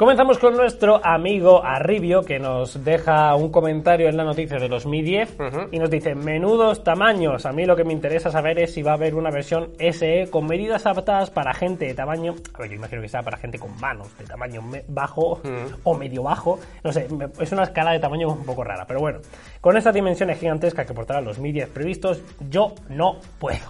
Comenzamos 0.00 0.38
con 0.38 0.56
nuestro 0.56 1.04
amigo 1.04 1.62
Arribio 1.62 2.22
que 2.22 2.38
nos 2.38 2.82
deja 2.82 3.34
un 3.34 3.52
comentario 3.52 4.08
en 4.08 4.16
la 4.16 4.24
noticia 4.24 4.58
de 4.58 4.66
2010 4.66 5.36
y 5.72 5.78
nos 5.78 5.90
dice, 5.90 6.14
menudos 6.14 6.82
tamaños, 6.82 7.44
a 7.44 7.52
mí 7.52 7.66
lo 7.66 7.76
que 7.76 7.84
me 7.84 7.92
interesa 7.92 8.30
saber 8.30 8.58
es 8.60 8.72
si 8.72 8.80
va 8.80 8.92
a 8.92 8.94
haber 8.94 9.14
una 9.14 9.30
versión 9.30 9.72
SE 9.78 10.30
con 10.30 10.46
medidas 10.46 10.86
adaptadas 10.86 11.28
para 11.28 11.52
gente 11.52 11.84
de 11.84 11.92
tamaño, 11.92 12.34
a 12.54 12.60
ver, 12.60 12.70
yo 12.70 12.76
imagino 12.76 13.02
que 13.02 13.08
sea 13.08 13.20
para 13.20 13.36
gente 13.36 13.58
con 13.58 13.78
manos 13.78 14.16
de 14.16 14.24
tamaño 14.24 14.62
bajo 14.88 15.42
o 15.84 15.94
medio 15.94 16.22
bajo, 16.22 16.58
no 16.82 16.94
sé, 16.94 17.06
es 17.38 17.52
una 17.52 17.64
escala 17.64 17.92
de 17.92 17.98
tamaño 17.98 18.28
un 18.28 18.46
poco 18.46 18.64
rara, 18.64 18.86
pero 18.86 19.00
bueno, 19.00 19.18
con 19.60 19.76
estas 19.76 19.92
dimensiones 19.92 20.40
gigantescas 20.40 20.86
que 20.86 20.94
portarán 20.94 21.26
los 21.26 21.38
Mi 21.38 21.52
10 21.52 21.68
previstos, 21.68 22.22
yo 22.48 22.72
no 22.88 23.18
puedo. 23.38 23.66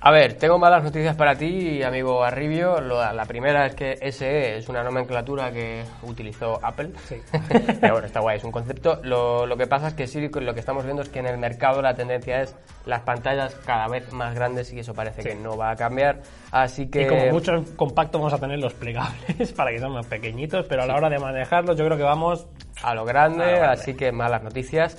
A 0.00 0.12
ver, 0.12 0.34
tengo 0.34 0.60
malas 0.60 0.84
noticias 0.84 1.16
para 1.16 1.34
ti, 1.34 1.82
amigo 1.82 2.22
Arribio. 2.22 2.80
la 2.80 3.24
primera 3.24 3.66
es 3.66 3.74
que 3.74 4.12
SE 4.12 4.56
es 4.56 4.68
una 4.68 4.84
nomenclatura 4.84 5.50
que 5.50 5.82
utilizó 6.02 6.60
Apple. 6.64 6.92
Sí. 7.06 7.16
Pero 7.80 7.94
bueno, 7.94 8.06
está 8.06 8.20
guay, 8.20 8.36
es 8.36 8.44
un 8.44 8.52
concepto. 8.52 9.00
Lo, 9.02 9.56
que 9.56 9.66
pasa 9.66 9.88
es 9.88 9.94
que 9.94 10.06
sí, 10.06 10.28
lo 10.28 10.54
que 10.54 10.60
estamos 10.60 10.84
viendo 10.84 11.02
es 11.02 11.08
que 11.08 11.18
en 11.18 11.26
el 11.26 11.36
mercado 11.36 11.82
la 11.82 11.94
tendencia 11.94 12.42
es 12.42 12.54
las 12.86 13.00
pantallas 13.00 13.56
cada 13.66 13.88
vez 13.88 14.12
más 14.12 14.36
grandes 14.36 14.72
y 14.72 14.78
eso 14.78 14.94
parece 14.94 15.24
que 15.24 15.34
no 15.34 15.56
va 15.56 15.72
a 15.72 15.76
cambiar. 15.76 16.20
Así 16.52 16.88
que... 16.88 17.02
Y 17.02 17.06
como 17.08 17.26
mucho 17.32 17.64
compacto 17.74 18.18
vamos 18.18 18.32
a 18.32 18.38
tener 18.38 18.60
los 18.60 18.74
plegables 18.74 19.52
para 19.56 19.72
que 19.72 19.80
sean 19.80 19.92
más 19.92 20.06
pequeñitos, 20.06 20.64
pero 20.68 20.84
a 20.84 20.86
la 20.86 20.94
hora 20.94 21.10
de 21.10 21.18
manejarlos 21.18 21.76
yo 21.76 21.84
creo 21.84 21.98
que 21.98 22.04
vamos... 22.04 22.46
A 22.84 22.94
lo 22.94 23.04
grande, 23.04 23.58
así 23.58 23.94
que 23.94 24.12
malas 24.12 24.44
noticias. 24.44 24.96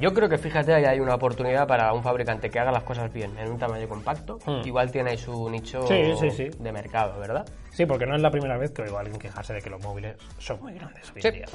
Yo 0.00 0.12
creo 0.12 0.28
que 0.28 0.38
fíjate, 0.38 0.74
ahí 0.74 0.84
hay 0.84 1.00
una 1.00 1.14
oportunidad 1.14 1.68
para 1.68 1.92
un 1.92 2.02
fabricante 2.02 2.50
que 2.50 2.58
haga 2.58 2.72
las 2.72 2.82
cosas 2.82 3.12
bien 3.12 3.38
en 3.38 3.50
un 3.50 3.58
tamaño 3.58 3.88
compacto. 3.88 4.38
Hmm. 4.44 4.66
Igual 4.66 4.90
tiene 4.90 5.10
ahí 5.10 5.18
su 5.18 5.48
nicho 5.48 5.84
de 5.84 6.72
mercado, 6.72 7.18
¿verdad? 7.20 7.46
Sí, 7.70 7.86
porque 7.86 8.04
no 8.04 8.16
es 8.16 8.22
la 8.22 8.30
primera 8.30 8.56
vez 8.56 8.72
que 8.72 8.82
oigo 8.82 8.96
a 8.96 9.00
alguien 9.00 9.18
quejarse 9.18 9.54
de 9.54 9.62
que 9.62 9.70
los 9.70 9.80
móviles 9.82 10.16
son 10.38 10.60
muy 10.60 10.74
grandes 10.74 11.12
hoy 11.14 11.22
en 11.22 11.34
día. 11.34 11.46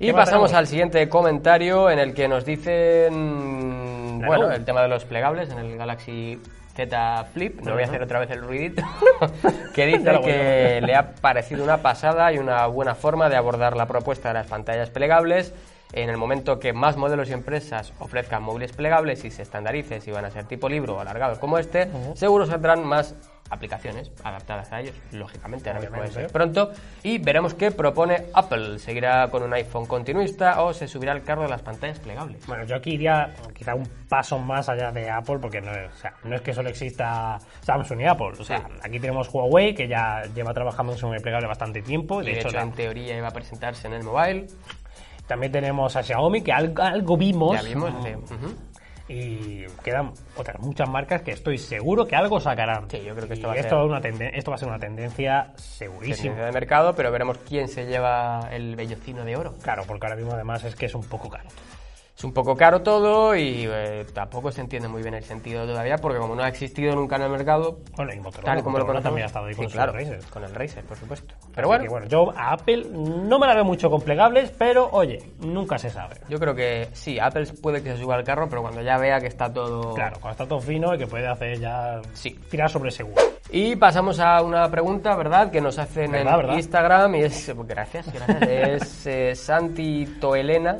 Y 0.00 0.12
pasamos 0.12 0.52
al 0.52 0.68
siguiente 0.68 1.08
comentario 1.08 1.90
en 1.90 1.98
el 1.98 2.14
que 2.14 2.28
nos 2.28 2.44
dicen, 2.44 4.22
bueno, 4.24 4.52
el 4.52 4.64
tema 4.64 4.82
de 4.82 4.88
los 4.88 5.04
plegables 5.04 5.50
en 5.50 5.58
el 5.58 5.76
Galaxy 5.76 6.40
Z 6.76 7.24
Flip, 7.32 7.60
no 7.62 7.72
voy 7.72 7.82
a 7.82 7.86
hacer 7.86 8.00
otra 8.00 8.20
vez 8.20 8.30
el 8.30 8.42
ruidito, 8.42 8.84
que 9.74 9.86
dice 9.86 10.20
que 10.24 10.80
le 10.80 10.94
ha 10.94 11.14
parecido 11.16 11.64
una 11.64 11.78
pasada 11.78 12.32
y 12.32 12.38
una 12.38 12.64
buena 12.66 12.94
forma 12.94 13.28
de 13.28 13.34
abordar 13.34 13.76
la 13.76 13.86
propuesta 13.86 14.28
de 14.28 14.34
las 14.34 14.46
pantallas 14.46 14.90
plegables 14.90 15.52
en 15.92 16.10
el 16.10 16.16
momento 16.16 16.58
que 16.58 16.72
más 16.72 16.96
modelos 16.96 17.30
y 17.30 17.32
empresas 17.32 17.92
ofrezcan 17.98 18.42
móviles 18.42 18.72
plegables 18.72 19.24
y 19.24 19.30
se 19.30 19.42
estandaricen 19.42 20.00
si 20.00 20.10
van 20.10 20.24
a 20.24 20.30
ser 20.30 20.44
tipo 20.44 20.68
libro 20.68 20.96
o 20.96 21.00
alargados 21.00 21.38
como 21.38 21.58
este, 21.58 21.88
seguro 22.14 22.46
saldrán 22.46 22.84
más 22.84 23.14
aplicaciones 23.50 24.10
adaptadas 24.22 24.72
a 24.72 24.80
ellos, 24.80 24.94
lógicamente, 25.12 25.70
ahora 25.70 25.80
mismo 25.80 26.02
es 26.02 26.32
pronto, 26.32 26.70
y 27.02 27.18
veremos 27.18 27.54
qué 27.54 27.70
propone 27.70 28.26
Apple. 28.34 28.78
¿Seguirá 28.78 29.28
con 29.30 29.42
un 29.42 29.52
iPhone 29.54 29.86
continuista 29.86 30.62
o 30.62 30.72
se 30.72 30.86
subirá 30.86 31.12
al 31.12 31.22
carro 31.22 31.42
de 31.42 31.48
las 31.48 31.62
pantallas 31.62 31.98
plegables? 31.98 32.46
Bueno, 32.46 32.64
yo 32.64 32.76
aquí 32.76 32.92
iría 32.92 33.34
quizá 33.54 33.74
un 33.74 33.88
paso 34.08 34.38
más 34.38 34.68
allá 34.68 34.90
de 34.92 35.10
Apple, 35.10 35.38
porque 35.40 35.60
no 35.60 35.72
es, 35.72 35.90
no 36.24 36.36
es 36.36 36.42
que 36.42 36.52
solo 36.52 36.68
exista 36.68 37.38
Samsung 37.62 38.00
y 38.00 38.06
Apple. 38.06 38.32
O 38.38 38.44
sea, 38.44 38.68
aquí 38.82 38.98
tenemos 38.98 39.28
Huawei, 39.32 39.74
que 39.74 39.88
ya 39.88 40.22
lleva 40.34 40.52
trabajando 40.52 40.92
en 40.92 40.98
su 40.98 41.06
móvil 41.06 41.22
plegable 41.22 41.48
bastante 41.48 41.82
tiempo. 41.82 42.22
De, 42.22 42.38
hecho, 42.38 42.58
en 42.58 42.72
teoría 42.72 43.16
iba 43.16 43.28
a 43.28 43.32
presentarse 43.32 43.86
en 43.86 43.94
el 43.94 44.02
mobile. 44.02 44.46
También 45.28 45.52
tenemos 45.52 45.94
a 45.94 46.02
Xiaomi, 46.02 46.42
que 46.42 46.52
algo, 46.52 47.16
vimos. 47.16 47.54
Ya 47.54 47.68
vimos, 47.68 47.92
Y 49.08 49.64
quedan 49.84 50.12
otras 50.36 50.58
muchas 50.60 50.88
marcas 50.88 51.22
que 51.22 51.32
estoy 51.32 51.58
seguro 51.58 52.06
que 52.06 52.16
algo 52.16 52.40
sacarán. 52.40 52.90
Sí, 52.90 53.02
yo 53.04 53.14
creo 53.14 53.28
que 53.28 53.34
esto, 53.34 53.48
va, 53.48 53.54
a 53.54 53.56
esto, 53.56 53.84
una 53.84 53.98
esto 53.98 54.50
va 54.50 54.54
a 54.56 54.58
ser 54.58 54.68
una 54.68 54.78
tendencia 54.78 55.52
segurísima. 55.56 56.34
de 56.44 56.52
mercado, 56.52 56.94
pero 56.94 57.12
veremos 57.12 57.38
quién 57.46 57.68
se 57.68 57.86
lleva 57.86 58.48
el 58.50 58.74
bellocino 58.74 59.24
de 59.24 59.36
oro. 59.36 59.54
Claro, 59.62 59.84
porque 59.86 60.06
ahora 60.06 60.16
mismo 60.16 60.32
además 60.32 60.64
es 60.64 60.74
que 60.74 60.86
es 60.86 60.94
un 60.94 61.04
poco 61.04 61.28
caro 61.28 61.48
es 62.18 62.24
un 62.24 62.32
poco 62.32 62.56
caro 62.56 62.82
todo 62.82 63.36
y 63.36 63.68
eh, 63.70 64.04
tampoco 64.12 64.50
se 64.50 64.60
entiende 64.60 64.88
muy 64.88 65.02
bien 65.02 65.14
el 65.14 65.22
sentido 65.22 65.64
todavía 65.64 65.98
porque 65.98 66.18
como 66.18 66.34
no 66.34 66.42
ha 66.42 66.48
existido 66.48 66.96
nunca 66.96 67.14
en 67.14 67.22
el 67.22 67.30
mercado 67.30 67.78
bueno 67.96 68.12
y 68.12 68.18
Motorola, 68.18 68.54
tal 68.54 68.64
como 68.64 68.76
lo 68.76 68.86
conocemos 68.86 69.04
también 69.04 69.22
ha 69.22 69.26
estado 69.28 69.46
ahí 69.46 69.54
con, 69.54 69.66
claro, 69.66 69.92
Razer. 69.92 70.18
con 70.28 70.42
el 70.42 70.52
Razer 70.52 70.82
por 70.82 70.96
supuesto 70.96 71.34
pero 71.54 71.68
bueno. 71.68 71.88
bueno 71.88 72.08
yo 72.08 72.32
a 72.36 72.54
Apple 72.54 72.86
no 72.90 73.38
me 73.38 73.46
la 73.46 73.54
veo 73.54 73.64
mucho 73.64 73.88
con 73.88 74.00
plegables 74.00 74.50
pero 74.58 74.88
oye 74.90 75.30
nunca 75.38 75.78
se 75.78 75.90
sabe 75.90 76.16
yo 76.28 76.40
creo 76.40 76.56
que 76.56 76.88
sí 76.92 77.20
Apple 77.20 77.46
puede 77.62 77.84
que 77.84 77.92
se 77.92 77.98
suba 77.98 78.16
al 78.16 78.24
carro 78.24 78.48
pero 78.48 78.62
cuando 78.62 78.82
ya 78.82 78.98
vea 78.98 79.20
que 79.20 79.28
está 79.28 79.52
todo 79.52 79.94
claro 79.94 80.16
cuando 80.20 80.32
está 80.32 80.48
todo 80.48 80.60
fino 80.60 80.92
y 80.96 80.98
que 80.98 81.06
puede 81.06 81.28
hacer 81.28 81.60
ya 81.60 82.00
sí. 82.14 82.36
tirar 82.50 82.68
sobre 82.68 82.90
seguro 82.90 83.22
y 83.50 83.76
pasamos 83.76 84.20
a 84.20 84.42
una 84.42 84.70
pregunta, 84.70 85.16
¿verdad? 85.16 85.50
Que 85.50 85.62
nos 85.62 85.78
hacen 85.78 86.14
en 86.14 86.28
Instagram 86.50 87.14
y 87.14 87.22
es... 87.22 87.50
Gracias, 87.66 88.12
gracias. 88.12 88.42
es 88.42 89.06
eh, 89.06 89.34
Santi 89.34 90.04
Toelena 90.20 90.76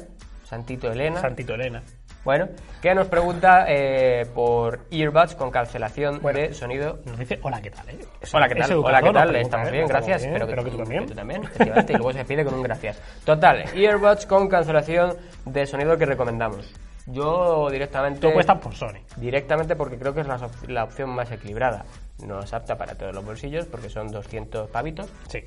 Santito 0.48 0.90
Elena. 0.90 1.20
Santito 1.20 1.52
Elena. 1.52 1.82
Bueno, 2.24 2.48
que 2.80 2.94
nos 2.94 3.06
pregunta 3.08 3.66
eh, 3.68 4.24
por 4.34 4.86
earbuds 4.90 5.34
con 5.34 5.50
cancelación 5.50 6.22
de 6.22 6.54
sonido. 6.54 7.00
Nos 7.04 7.18
dice, 7.18 7.38
hola, 7.42 7.60
¿qué 7.60 7.70
tal? 7.70 7.90
Eh? 7.90 7.98
Hola, 8.32 8.48
¿qué 8.48 8.54
tal? 8.54 8.72
Hola, 8.72 9.02
¿qué 9.02 9.12
tal? 9.12 9.36
Estamos 9.36 9.70
bien, 9.70 9.86
gracias. 9.86 10.24
Espero 10.24 10.46
que, 10.46 10.70
tú 10.70 10.78
también. 10.78 11.06
tú 11.06 11.14
también, 11.14 11.44
efectivamente. 11.44 11.92
y 11.92 11.96
luego 11.96 12.12
se 12.14 12.24
pide 12.24 12.44
con 12.46 12.54
un 12.54 12.62
gracias. 12.62 12.98
Total, 13.26 13.64
earbuds 13.74 14.24
con 14.24 14.48
cancelación 14.48 15.16
de 15.44 15.66
sonido 15.66 15.98
que 15.98 16.06
recomendamos. 16.06 16.72
Yo 17.04 17.68
directamente... 17.70 18.20
Tú 18.20 18.32
cuestas 18.32 18.58
por 18.58 18.74
Sony. 18.74 19.00
Directamente 19.16 19.76
porque 19.76 19.98
creo 19.98 20.14
que 20.14 20.22
es 20.22 20.26
la, 20.66 20.84
opción 20.84 21.10
más 21.10 21.30
equilibrada. 21.30 21.84
No 22.26 22.40
es 22.40 22.54
apta 22.54 22.76
para 22.76 22.94
todos 22.94 23.14
los 23.14 23.24
bolsillos 23.24 23.66
porque 23.66 23.90
son 23.90 24.10
200 24.10 24.70
pavitos. 24.70 25.12
Sí. 25.28 25.44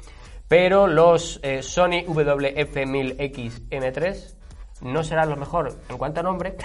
Pero 0.47 0.85
los 0.85 1.39
eh, 1.41 1.63
Sony 1.63 2.05
WF-1000X 2.05 3.69
M3 3.69 4.40
no 4.81 5.03
será 5.03 5.25
lo 5.25 5.35
mejor 5.35 5.73
en 5.89 5.97
cuanto 5.97 6.19
a 6.19 6.23
nombre, 6.23 6.55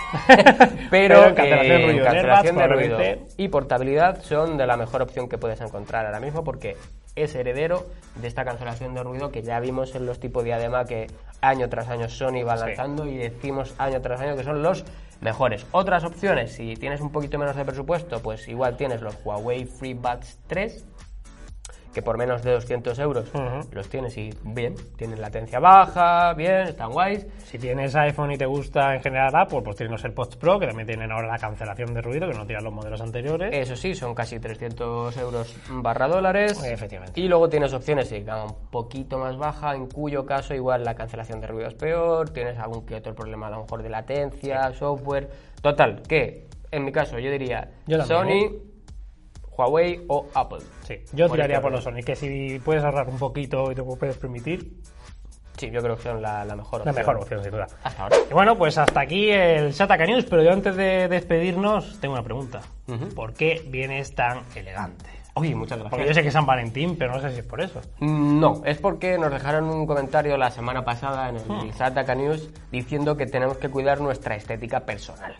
Pero 0.90 1.34
cancelación 1.34 1.80
eh, 1.80 1.84
ruido, 1.86 2.04
cancelación 2.04 2.56
de 2.56 2.66
ruido 2.68 2.98
y 3.36 3.48
portabilidad 3.48 4.22
son 4.22 4.56
de 4.56 4.66
la 4.66 4.76
mejor 4.76 5.02
opción 5.02 5.28
que 5.28 5.38
puedes 5.38 5.60
encontrar 5.60 6.06
ahora 6.06 6.20
mismo 6.20 6.44
porque 6.44 6.76
es 7.14 7.34
heredero 7.34 7.86
de 8.16 8.28
esta 8.28 8.44
cancelación 8.44 8.94
de 8.94 9.02
ruido 9.02 9.30
que 9.30 9.42
ya 9.42 9.58
vimos 9.60 9.94
en 9.94 10.06
los 10.06 10.20
tipos 10.20 10.44
diadema 10.44 10.84
que 10.84 11.06
año 11.40 11.68
tras 11.68 11.88
año 11.88 12.08
Sony 12.08 12.42
va 12.46 12.56
Sí. 12.56 12.64
lanzando 12.66 13.06
y 13.06 13.16
decimos 13.16 13.74
año 13.78 14.00
tras 14.00 14.20
año 14.20 14.36
que 14.36 14.44
son 14.44 14.62
los 14.62 14.84
mejores. 15.20 15.66
Otras 15.72 16.04
opciones, 16.04 16.52
si 16.52 16.74
tienes 16.74 17.00
un 17.00 17.10
poquito 17.10 17.38
menos 17.38 17.56
de 17.56 17.64
presupuesto, 17.64 18.20
pues 18.20 18.46
igual 18.48 18.76
tienes 18.76 19.00
los 19.00 19.16
Huawei 19.24 19.64
FreeBuds 19.64 20.40
3 20.46 20.84
que 21.96 22.02
por 22.02 22.18
menos 22.18 22.42
de 22.42 22.52
200 22.52 22.98
euros 22.98 23.32
los 23.72 23.88
tienes 23.88 24.18
y 24.18 24.28
bien, 24.44 24.74
tienen 24.98 25.18
latencia 25.18 25.58
baja, 25.60 26.34
bien, 26.34 26.68
están 26.68 26.90
guays. 26.90 27.26
Si 27.46 27.58
tienes 27.58 27.96
iPhone 27.96 28.32
y 28.32 28.36
te 28.36 28.44
gusta 28.44 28.94
en 28.94 29.00
general 29.00 29.34
Apple, 29.34 29.62
pues 29.62 29.76
tienes 29.76 29.92
los 29.92 30.04
AirPods 30.04 30.36
Pro, 30.36 30.58
que 30.58 30.66
también 30.66 30.86
tienen 30.86 31.10
ahora 31.10 31.28
la 31.28 31.38
cancelación 31.38 31.94
de 31.94 32.02
ruido, 32.02 32.28
que 32.28 32.36
no 32.36 32.44
tiran 32.44 32.64
los 32.64 32.74
modelos 32.74 33.00
anteriores. 33.00 33.48
Eso 33.50 33.74
sí, 33.76 33.94
son 33.94 34.14
casi 34.14 34.38
300 34.38 35.16
euros 35.16 35.56
barra 35.70 36.06
dólares. 36.06 36.62
Efectivamente. 36.62 37.18
Y 37.18 37.28
luego 37.28 37.48
tienes 37.48 37.72
opciones 37.72 38.12
gama 38.26 38.44
un 38.44 38.70
poquito 38.70 39.16
más 39.16 39.38
baja, 39.38 39.74
en 39.74 39.86
cuyo 39.86 40.26
caso 40.26 40.52
igual 40.52 40.84
la 40.84 40.94
cancelación 40.94 41.40
de 41.40 41.46
ruido 41.46 41.68
es 41.68 41.74
peor, 41.76 42.28
tienes 42.28 42.58
algún 42.58 42.84
que 42.84 42.96
otro 42.96 43.14
problema 43.14 43.46
a 43.46 43.50
lo 43.52 43.62
mejor 43.62 43.82
de 43.82 43.88
latencia, 43.88 44.70
software. 44.74 45.30
Total, 45.62 46.02
que 46.06 46.46
en 46.70 46.84
mi 46.84 46.92
caso 46.92 47.18
yo 47.18 47.30
diría 47.30 47.70
Yo 47.86 48.02
Sony, 48.02 48.75
Huawei 49.56 50.04
o 50.08 50.26
Apple. 50.34 50.58
Sí, 50.84 50.96
yo 51.12 51.28
tiraría 51.28 51.60
por 51.60 51.72
los 51.72 51.82
Sony, 51.84 52.02
que 52.04 52.14
si 52.16 52.58
puedes 52.64 52.84
ahorrar 52.84 53.08
un 53.08 53.18
poquito 53.18 53.70
y 53.72 53.74
te 53.74 53.82
puedes 53.82 54.16
permitir, 54.16 54.72
Sí, 55.58 55.70
yo 55.70 55.80
creo 55.82 55.96
que 55.96 56.02
son 56.02 56.20
la, 56.20 56.44
la 56.44 56.54
mejor 56.54 56.84
la 56.84 56.90
opción. 56.90 56.94
mejor 56.96 57.16
opción, 57.16 57.42
sin 57.42 57.50
duda. 57.50 57.66
Hasta 57.82 58.02
ahora. 58.02 58.16
Y 58.30 58.34
bueno, 58.34 58.58
pues 58.58 58.76
hasta 58.76 59.00
aquí 59.00 59.30
el 59.30 59.72
Shataka 59.72 60.04
News, 60.04 60.26
pero 60.26 60.42
yo 60.42 60.52
antes 60.52 60.76
de 60.76 61.08
despedirnos 61.08 61.98
tengo 61.98 62.12
una 62.12 62.22
pregunta. 62.22 62.60
¿Por 63.14 63.32
qué 63.32 63.64
vienes 63.66 64.14
tan 64.14 64.40
elegante? 64.54 65.06
Uy, 65.34 65.54
muchas 65.54 65.78
Porque 65.78 65.96
gracias. 65.96 66.08
yo 66.08 66.14
sé 66.14 66.22
que 66.22 66.28
es 66.28 66.34
San 66.34 66.44
Valentín, 66.44 66.96
pero 66.98 67.12
no 67.14 67.20
sé 67.22 67.30
si 67.32 67.40
es 67.40 67.46
por 67.46 67.62
eso. 67.62 67.80
No, 68.00 68.60
es 68.66 68.76
porque 68.76 69.16
nos 69.16 69.30
dejaron 69.30 69.64
un 69.70 69.86
comentario 69.86 70.36
la 70.36 70.50
semana 70.50 70.84
pasada 70.84 71.30
en 71.30 71.36
el 71.36 71.42
Hmm. 71.48 71.72
Sataka 71.72 72.14
News 72.14 72.50
diciendo 72.70 73.16
que 73.16 73.24
tenemos 73.24 73.56
que 73.56 73.70
cuidar 73.70 74.02
nuestra 74.02 74.36
estética 74.36 74.80
personal. 74.80 75.34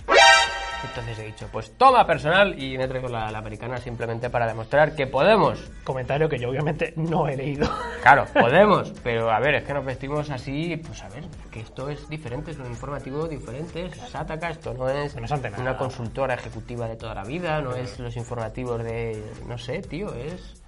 Entonces 0.84 1.18
he 1.18 1.24
dicho, 1.24 1.48
pues 1.50 1.72
toma 1.76 2.06
personal 2.06 2.60
y 2.62 2.76
me 2.76 2.84
he 2.84 2.88
traído 2.88 3.08
la, 3.08 3.30
la 3.30 3.38
americana 3.38 3.78
simplemente 3.78 4.30
para 4.30 4.46
demostrar 4.46 4.94
que 4.94 5.06
podemos. 5.06 5.70
Comentario 5.84 6.28
que 6.28 6.38
yo 6.38 6.50
obviamente 6.50 6.92
no 6.96 7.28
he 7.28 7.36
leído. 7.36 7.68
Claro, 8.02 8.26
podemos, 8.34 8.92
pero 9.02 9.30
a 9.30 9.40
ver, 9.40 9.56
es 9.56 9.64
que 9.64 9.74
nos 9.74 9.84
vestimos 9.84 10.30
así, 10.30 10.76
pues 10.76 11.02
a 11.02 11.08
ver, 11.08 11.24
que 11.50 11.60
esto 11.60 11.88
es 11.88 12.08
diferente, 12.08 12.50
es 12.50 12.58
un 12.58 12.66
informativo 12.66 13.26
diferente, 13.26 13.86
es 13.86 13.96
Sataka, 13.96 14.50
esto 14.50 14.74
no 14.74 14.88
es 14.88 15.16
no 15.16 15.26
una 15.58 15.76
consultora 15.76 16.34
ejecutiva 16.34 16.88
de 16.88 16.96
toda 16.96 17.14
la 17.14 17.24
vida, 17.24 17.60
no 17.60 17.74
es 17.74 17.98
los 17.98 18.16
informativos 18.16 18.82
de, 18.82 19.22
no 19.46 19.58
sé, 19.58 19.80
tío. 19.80 20.14
Es 20.14 20.62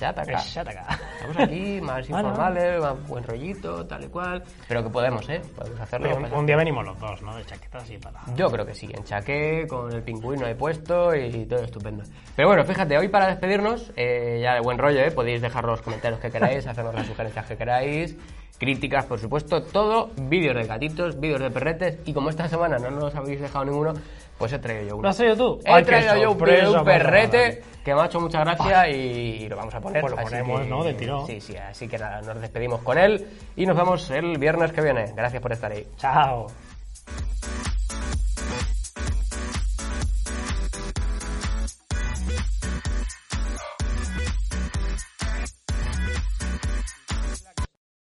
Shataka. 0.00 0.98
Estamos 1.14 1.36
aquí 1.38 1.80
más 1.80 2.08
informales, 2.08 2.80
más 2.80 3.06
buen 3.06 3.24
rollito, 3.24 3.86
tal 3.86 4.04
y 4.04 4.08
cual. 4.08 4.42
Pero 4.66 4.82
que 4.82 4.90
podemos, 4.90 5.28
¿eh? 5.28 5.42
Podemos 5.54 5.80
hacerlo. 5.80 6.16
Un, 6.16 6.32
un 6.32 6.46
día 6.46 6.56
venimos 6.56 6.84
los 6.84 6.98
dos, 6.98 7.22
¿no? 7.22 7.36
De 7.36 7.44
chaquetas 7.44 7.82
así 7.82 7.98
para... 7.98 8.20
Yo 8.34 8.50
creo 8.50 8.64
que 8.64 8.74
sí, 8.74 8.88
en 8.92 9.04
chaqué, 9.04 9.66
con 9.68 9.92
el 9.92 10.02
pingüino 10.02 10.46
ahí 10.46 10.54
puesto 10.54 11.14
y 11.14 11.44
todo 11.46 11.62
estupendo. 11.64 12.04
Pero 12.34 12.48
bueno, 12.48 12.64
fíjate, 12.64 12.96
hoy 12.96 13.08
para 13.08 13.26
despedirnos, 13.28 13.92
eh, 13.96 14.40
ya 14.42 14.54
de 14.54 14.60
buen 14.60 14.78
rollo, 14.78 15.00
¿eh? 15.00 15.10
podéis 15.10 15.42
dejar 15.42 15.64
los 15.64 15.82
comentarios 15.82 16.20
que 16.20 16.30
queráis, 16.30 16.66
hacernos 16.66 16.94
las 16.94 17.06
sugerencias 17.06 17.46
que 17.46 17.56
queráis, 17.56 18.16
críticas, 18.58 19.06
por 19.06 19.18
supuesto, 19.18 19.62
todo, 19.62 20.10
vídeos 20.16 20.54
de 20.54 20.64
gatitos, 20.64 21.18
vídeos 21.18 21.40
de 21.40 21.50
perretes, 21.50 21.98
y 22.04 22.12
como 22.12 22.28
esta 22.28 22.46
semana 22.46 22.78
no 22.78 22.90
nos 22.90 23.14
habéis 23.14 23.40
dejado 23.40 23.64
ninguno, 23.64 23.94
pues 24.40 24.54
he 24.54 24.58
traído 24.58 24.88
yo 24.88 24.94
uno. 24.94 25.02
¿Lo 25.02 25.08
has 25.10 25.16
traído 25.18 25.36
tú? 25.36 25.60
He 25.66 25.70
Ay, 25.70 25.82
qué 25.84 25.90
traído 25.90 26.14
yo 26.16 26.30
un, 26.32 26.38
sorpresa, 26.38 26.62
de 26.70 26.78
un 26.78 26.84
perrete 26.84 27.62
que 27.84 27.94
me 27.94 28.00
ha 28.00 28.06
hecho 28.06 28.20
mucha 28.20 28.40
gracia 28.40 28.88
y, 28.88 29.46
lo 29.50 29.56
vamos 29.56 29.74
a 29.74 29.80
poner. 29.82 30.00
Pues 30.00 30.14
lo 30.16 30.22
ponemos, 30.22 30.60
que- 30.62 30.66
¿no? 30.66 30.82
Del 30.82 30.96
tirón. 30.96 31.26
Sí, 31.26 31.42
sí, 31.42 31.54
así 31.58 31.86
que 31.86 31.98
nada, 31.98 32.22
nos 32.22 32.40
despedimos 32.40 32.80
con 32.80 32.96
él 32.96 33.26
y 33.54 33.66
nos 33.66 33.76
vemos 33.76 34.10
el 34.10 34.38
viernes 34.38 34.72
que 34.72 34.80
viene. 34.80 35.12
Gracias 35.14 35.42
por 35.42 35.52
estar 35.52 35.70
ahí. 35.70 35.86
Chao. 35.98 36.46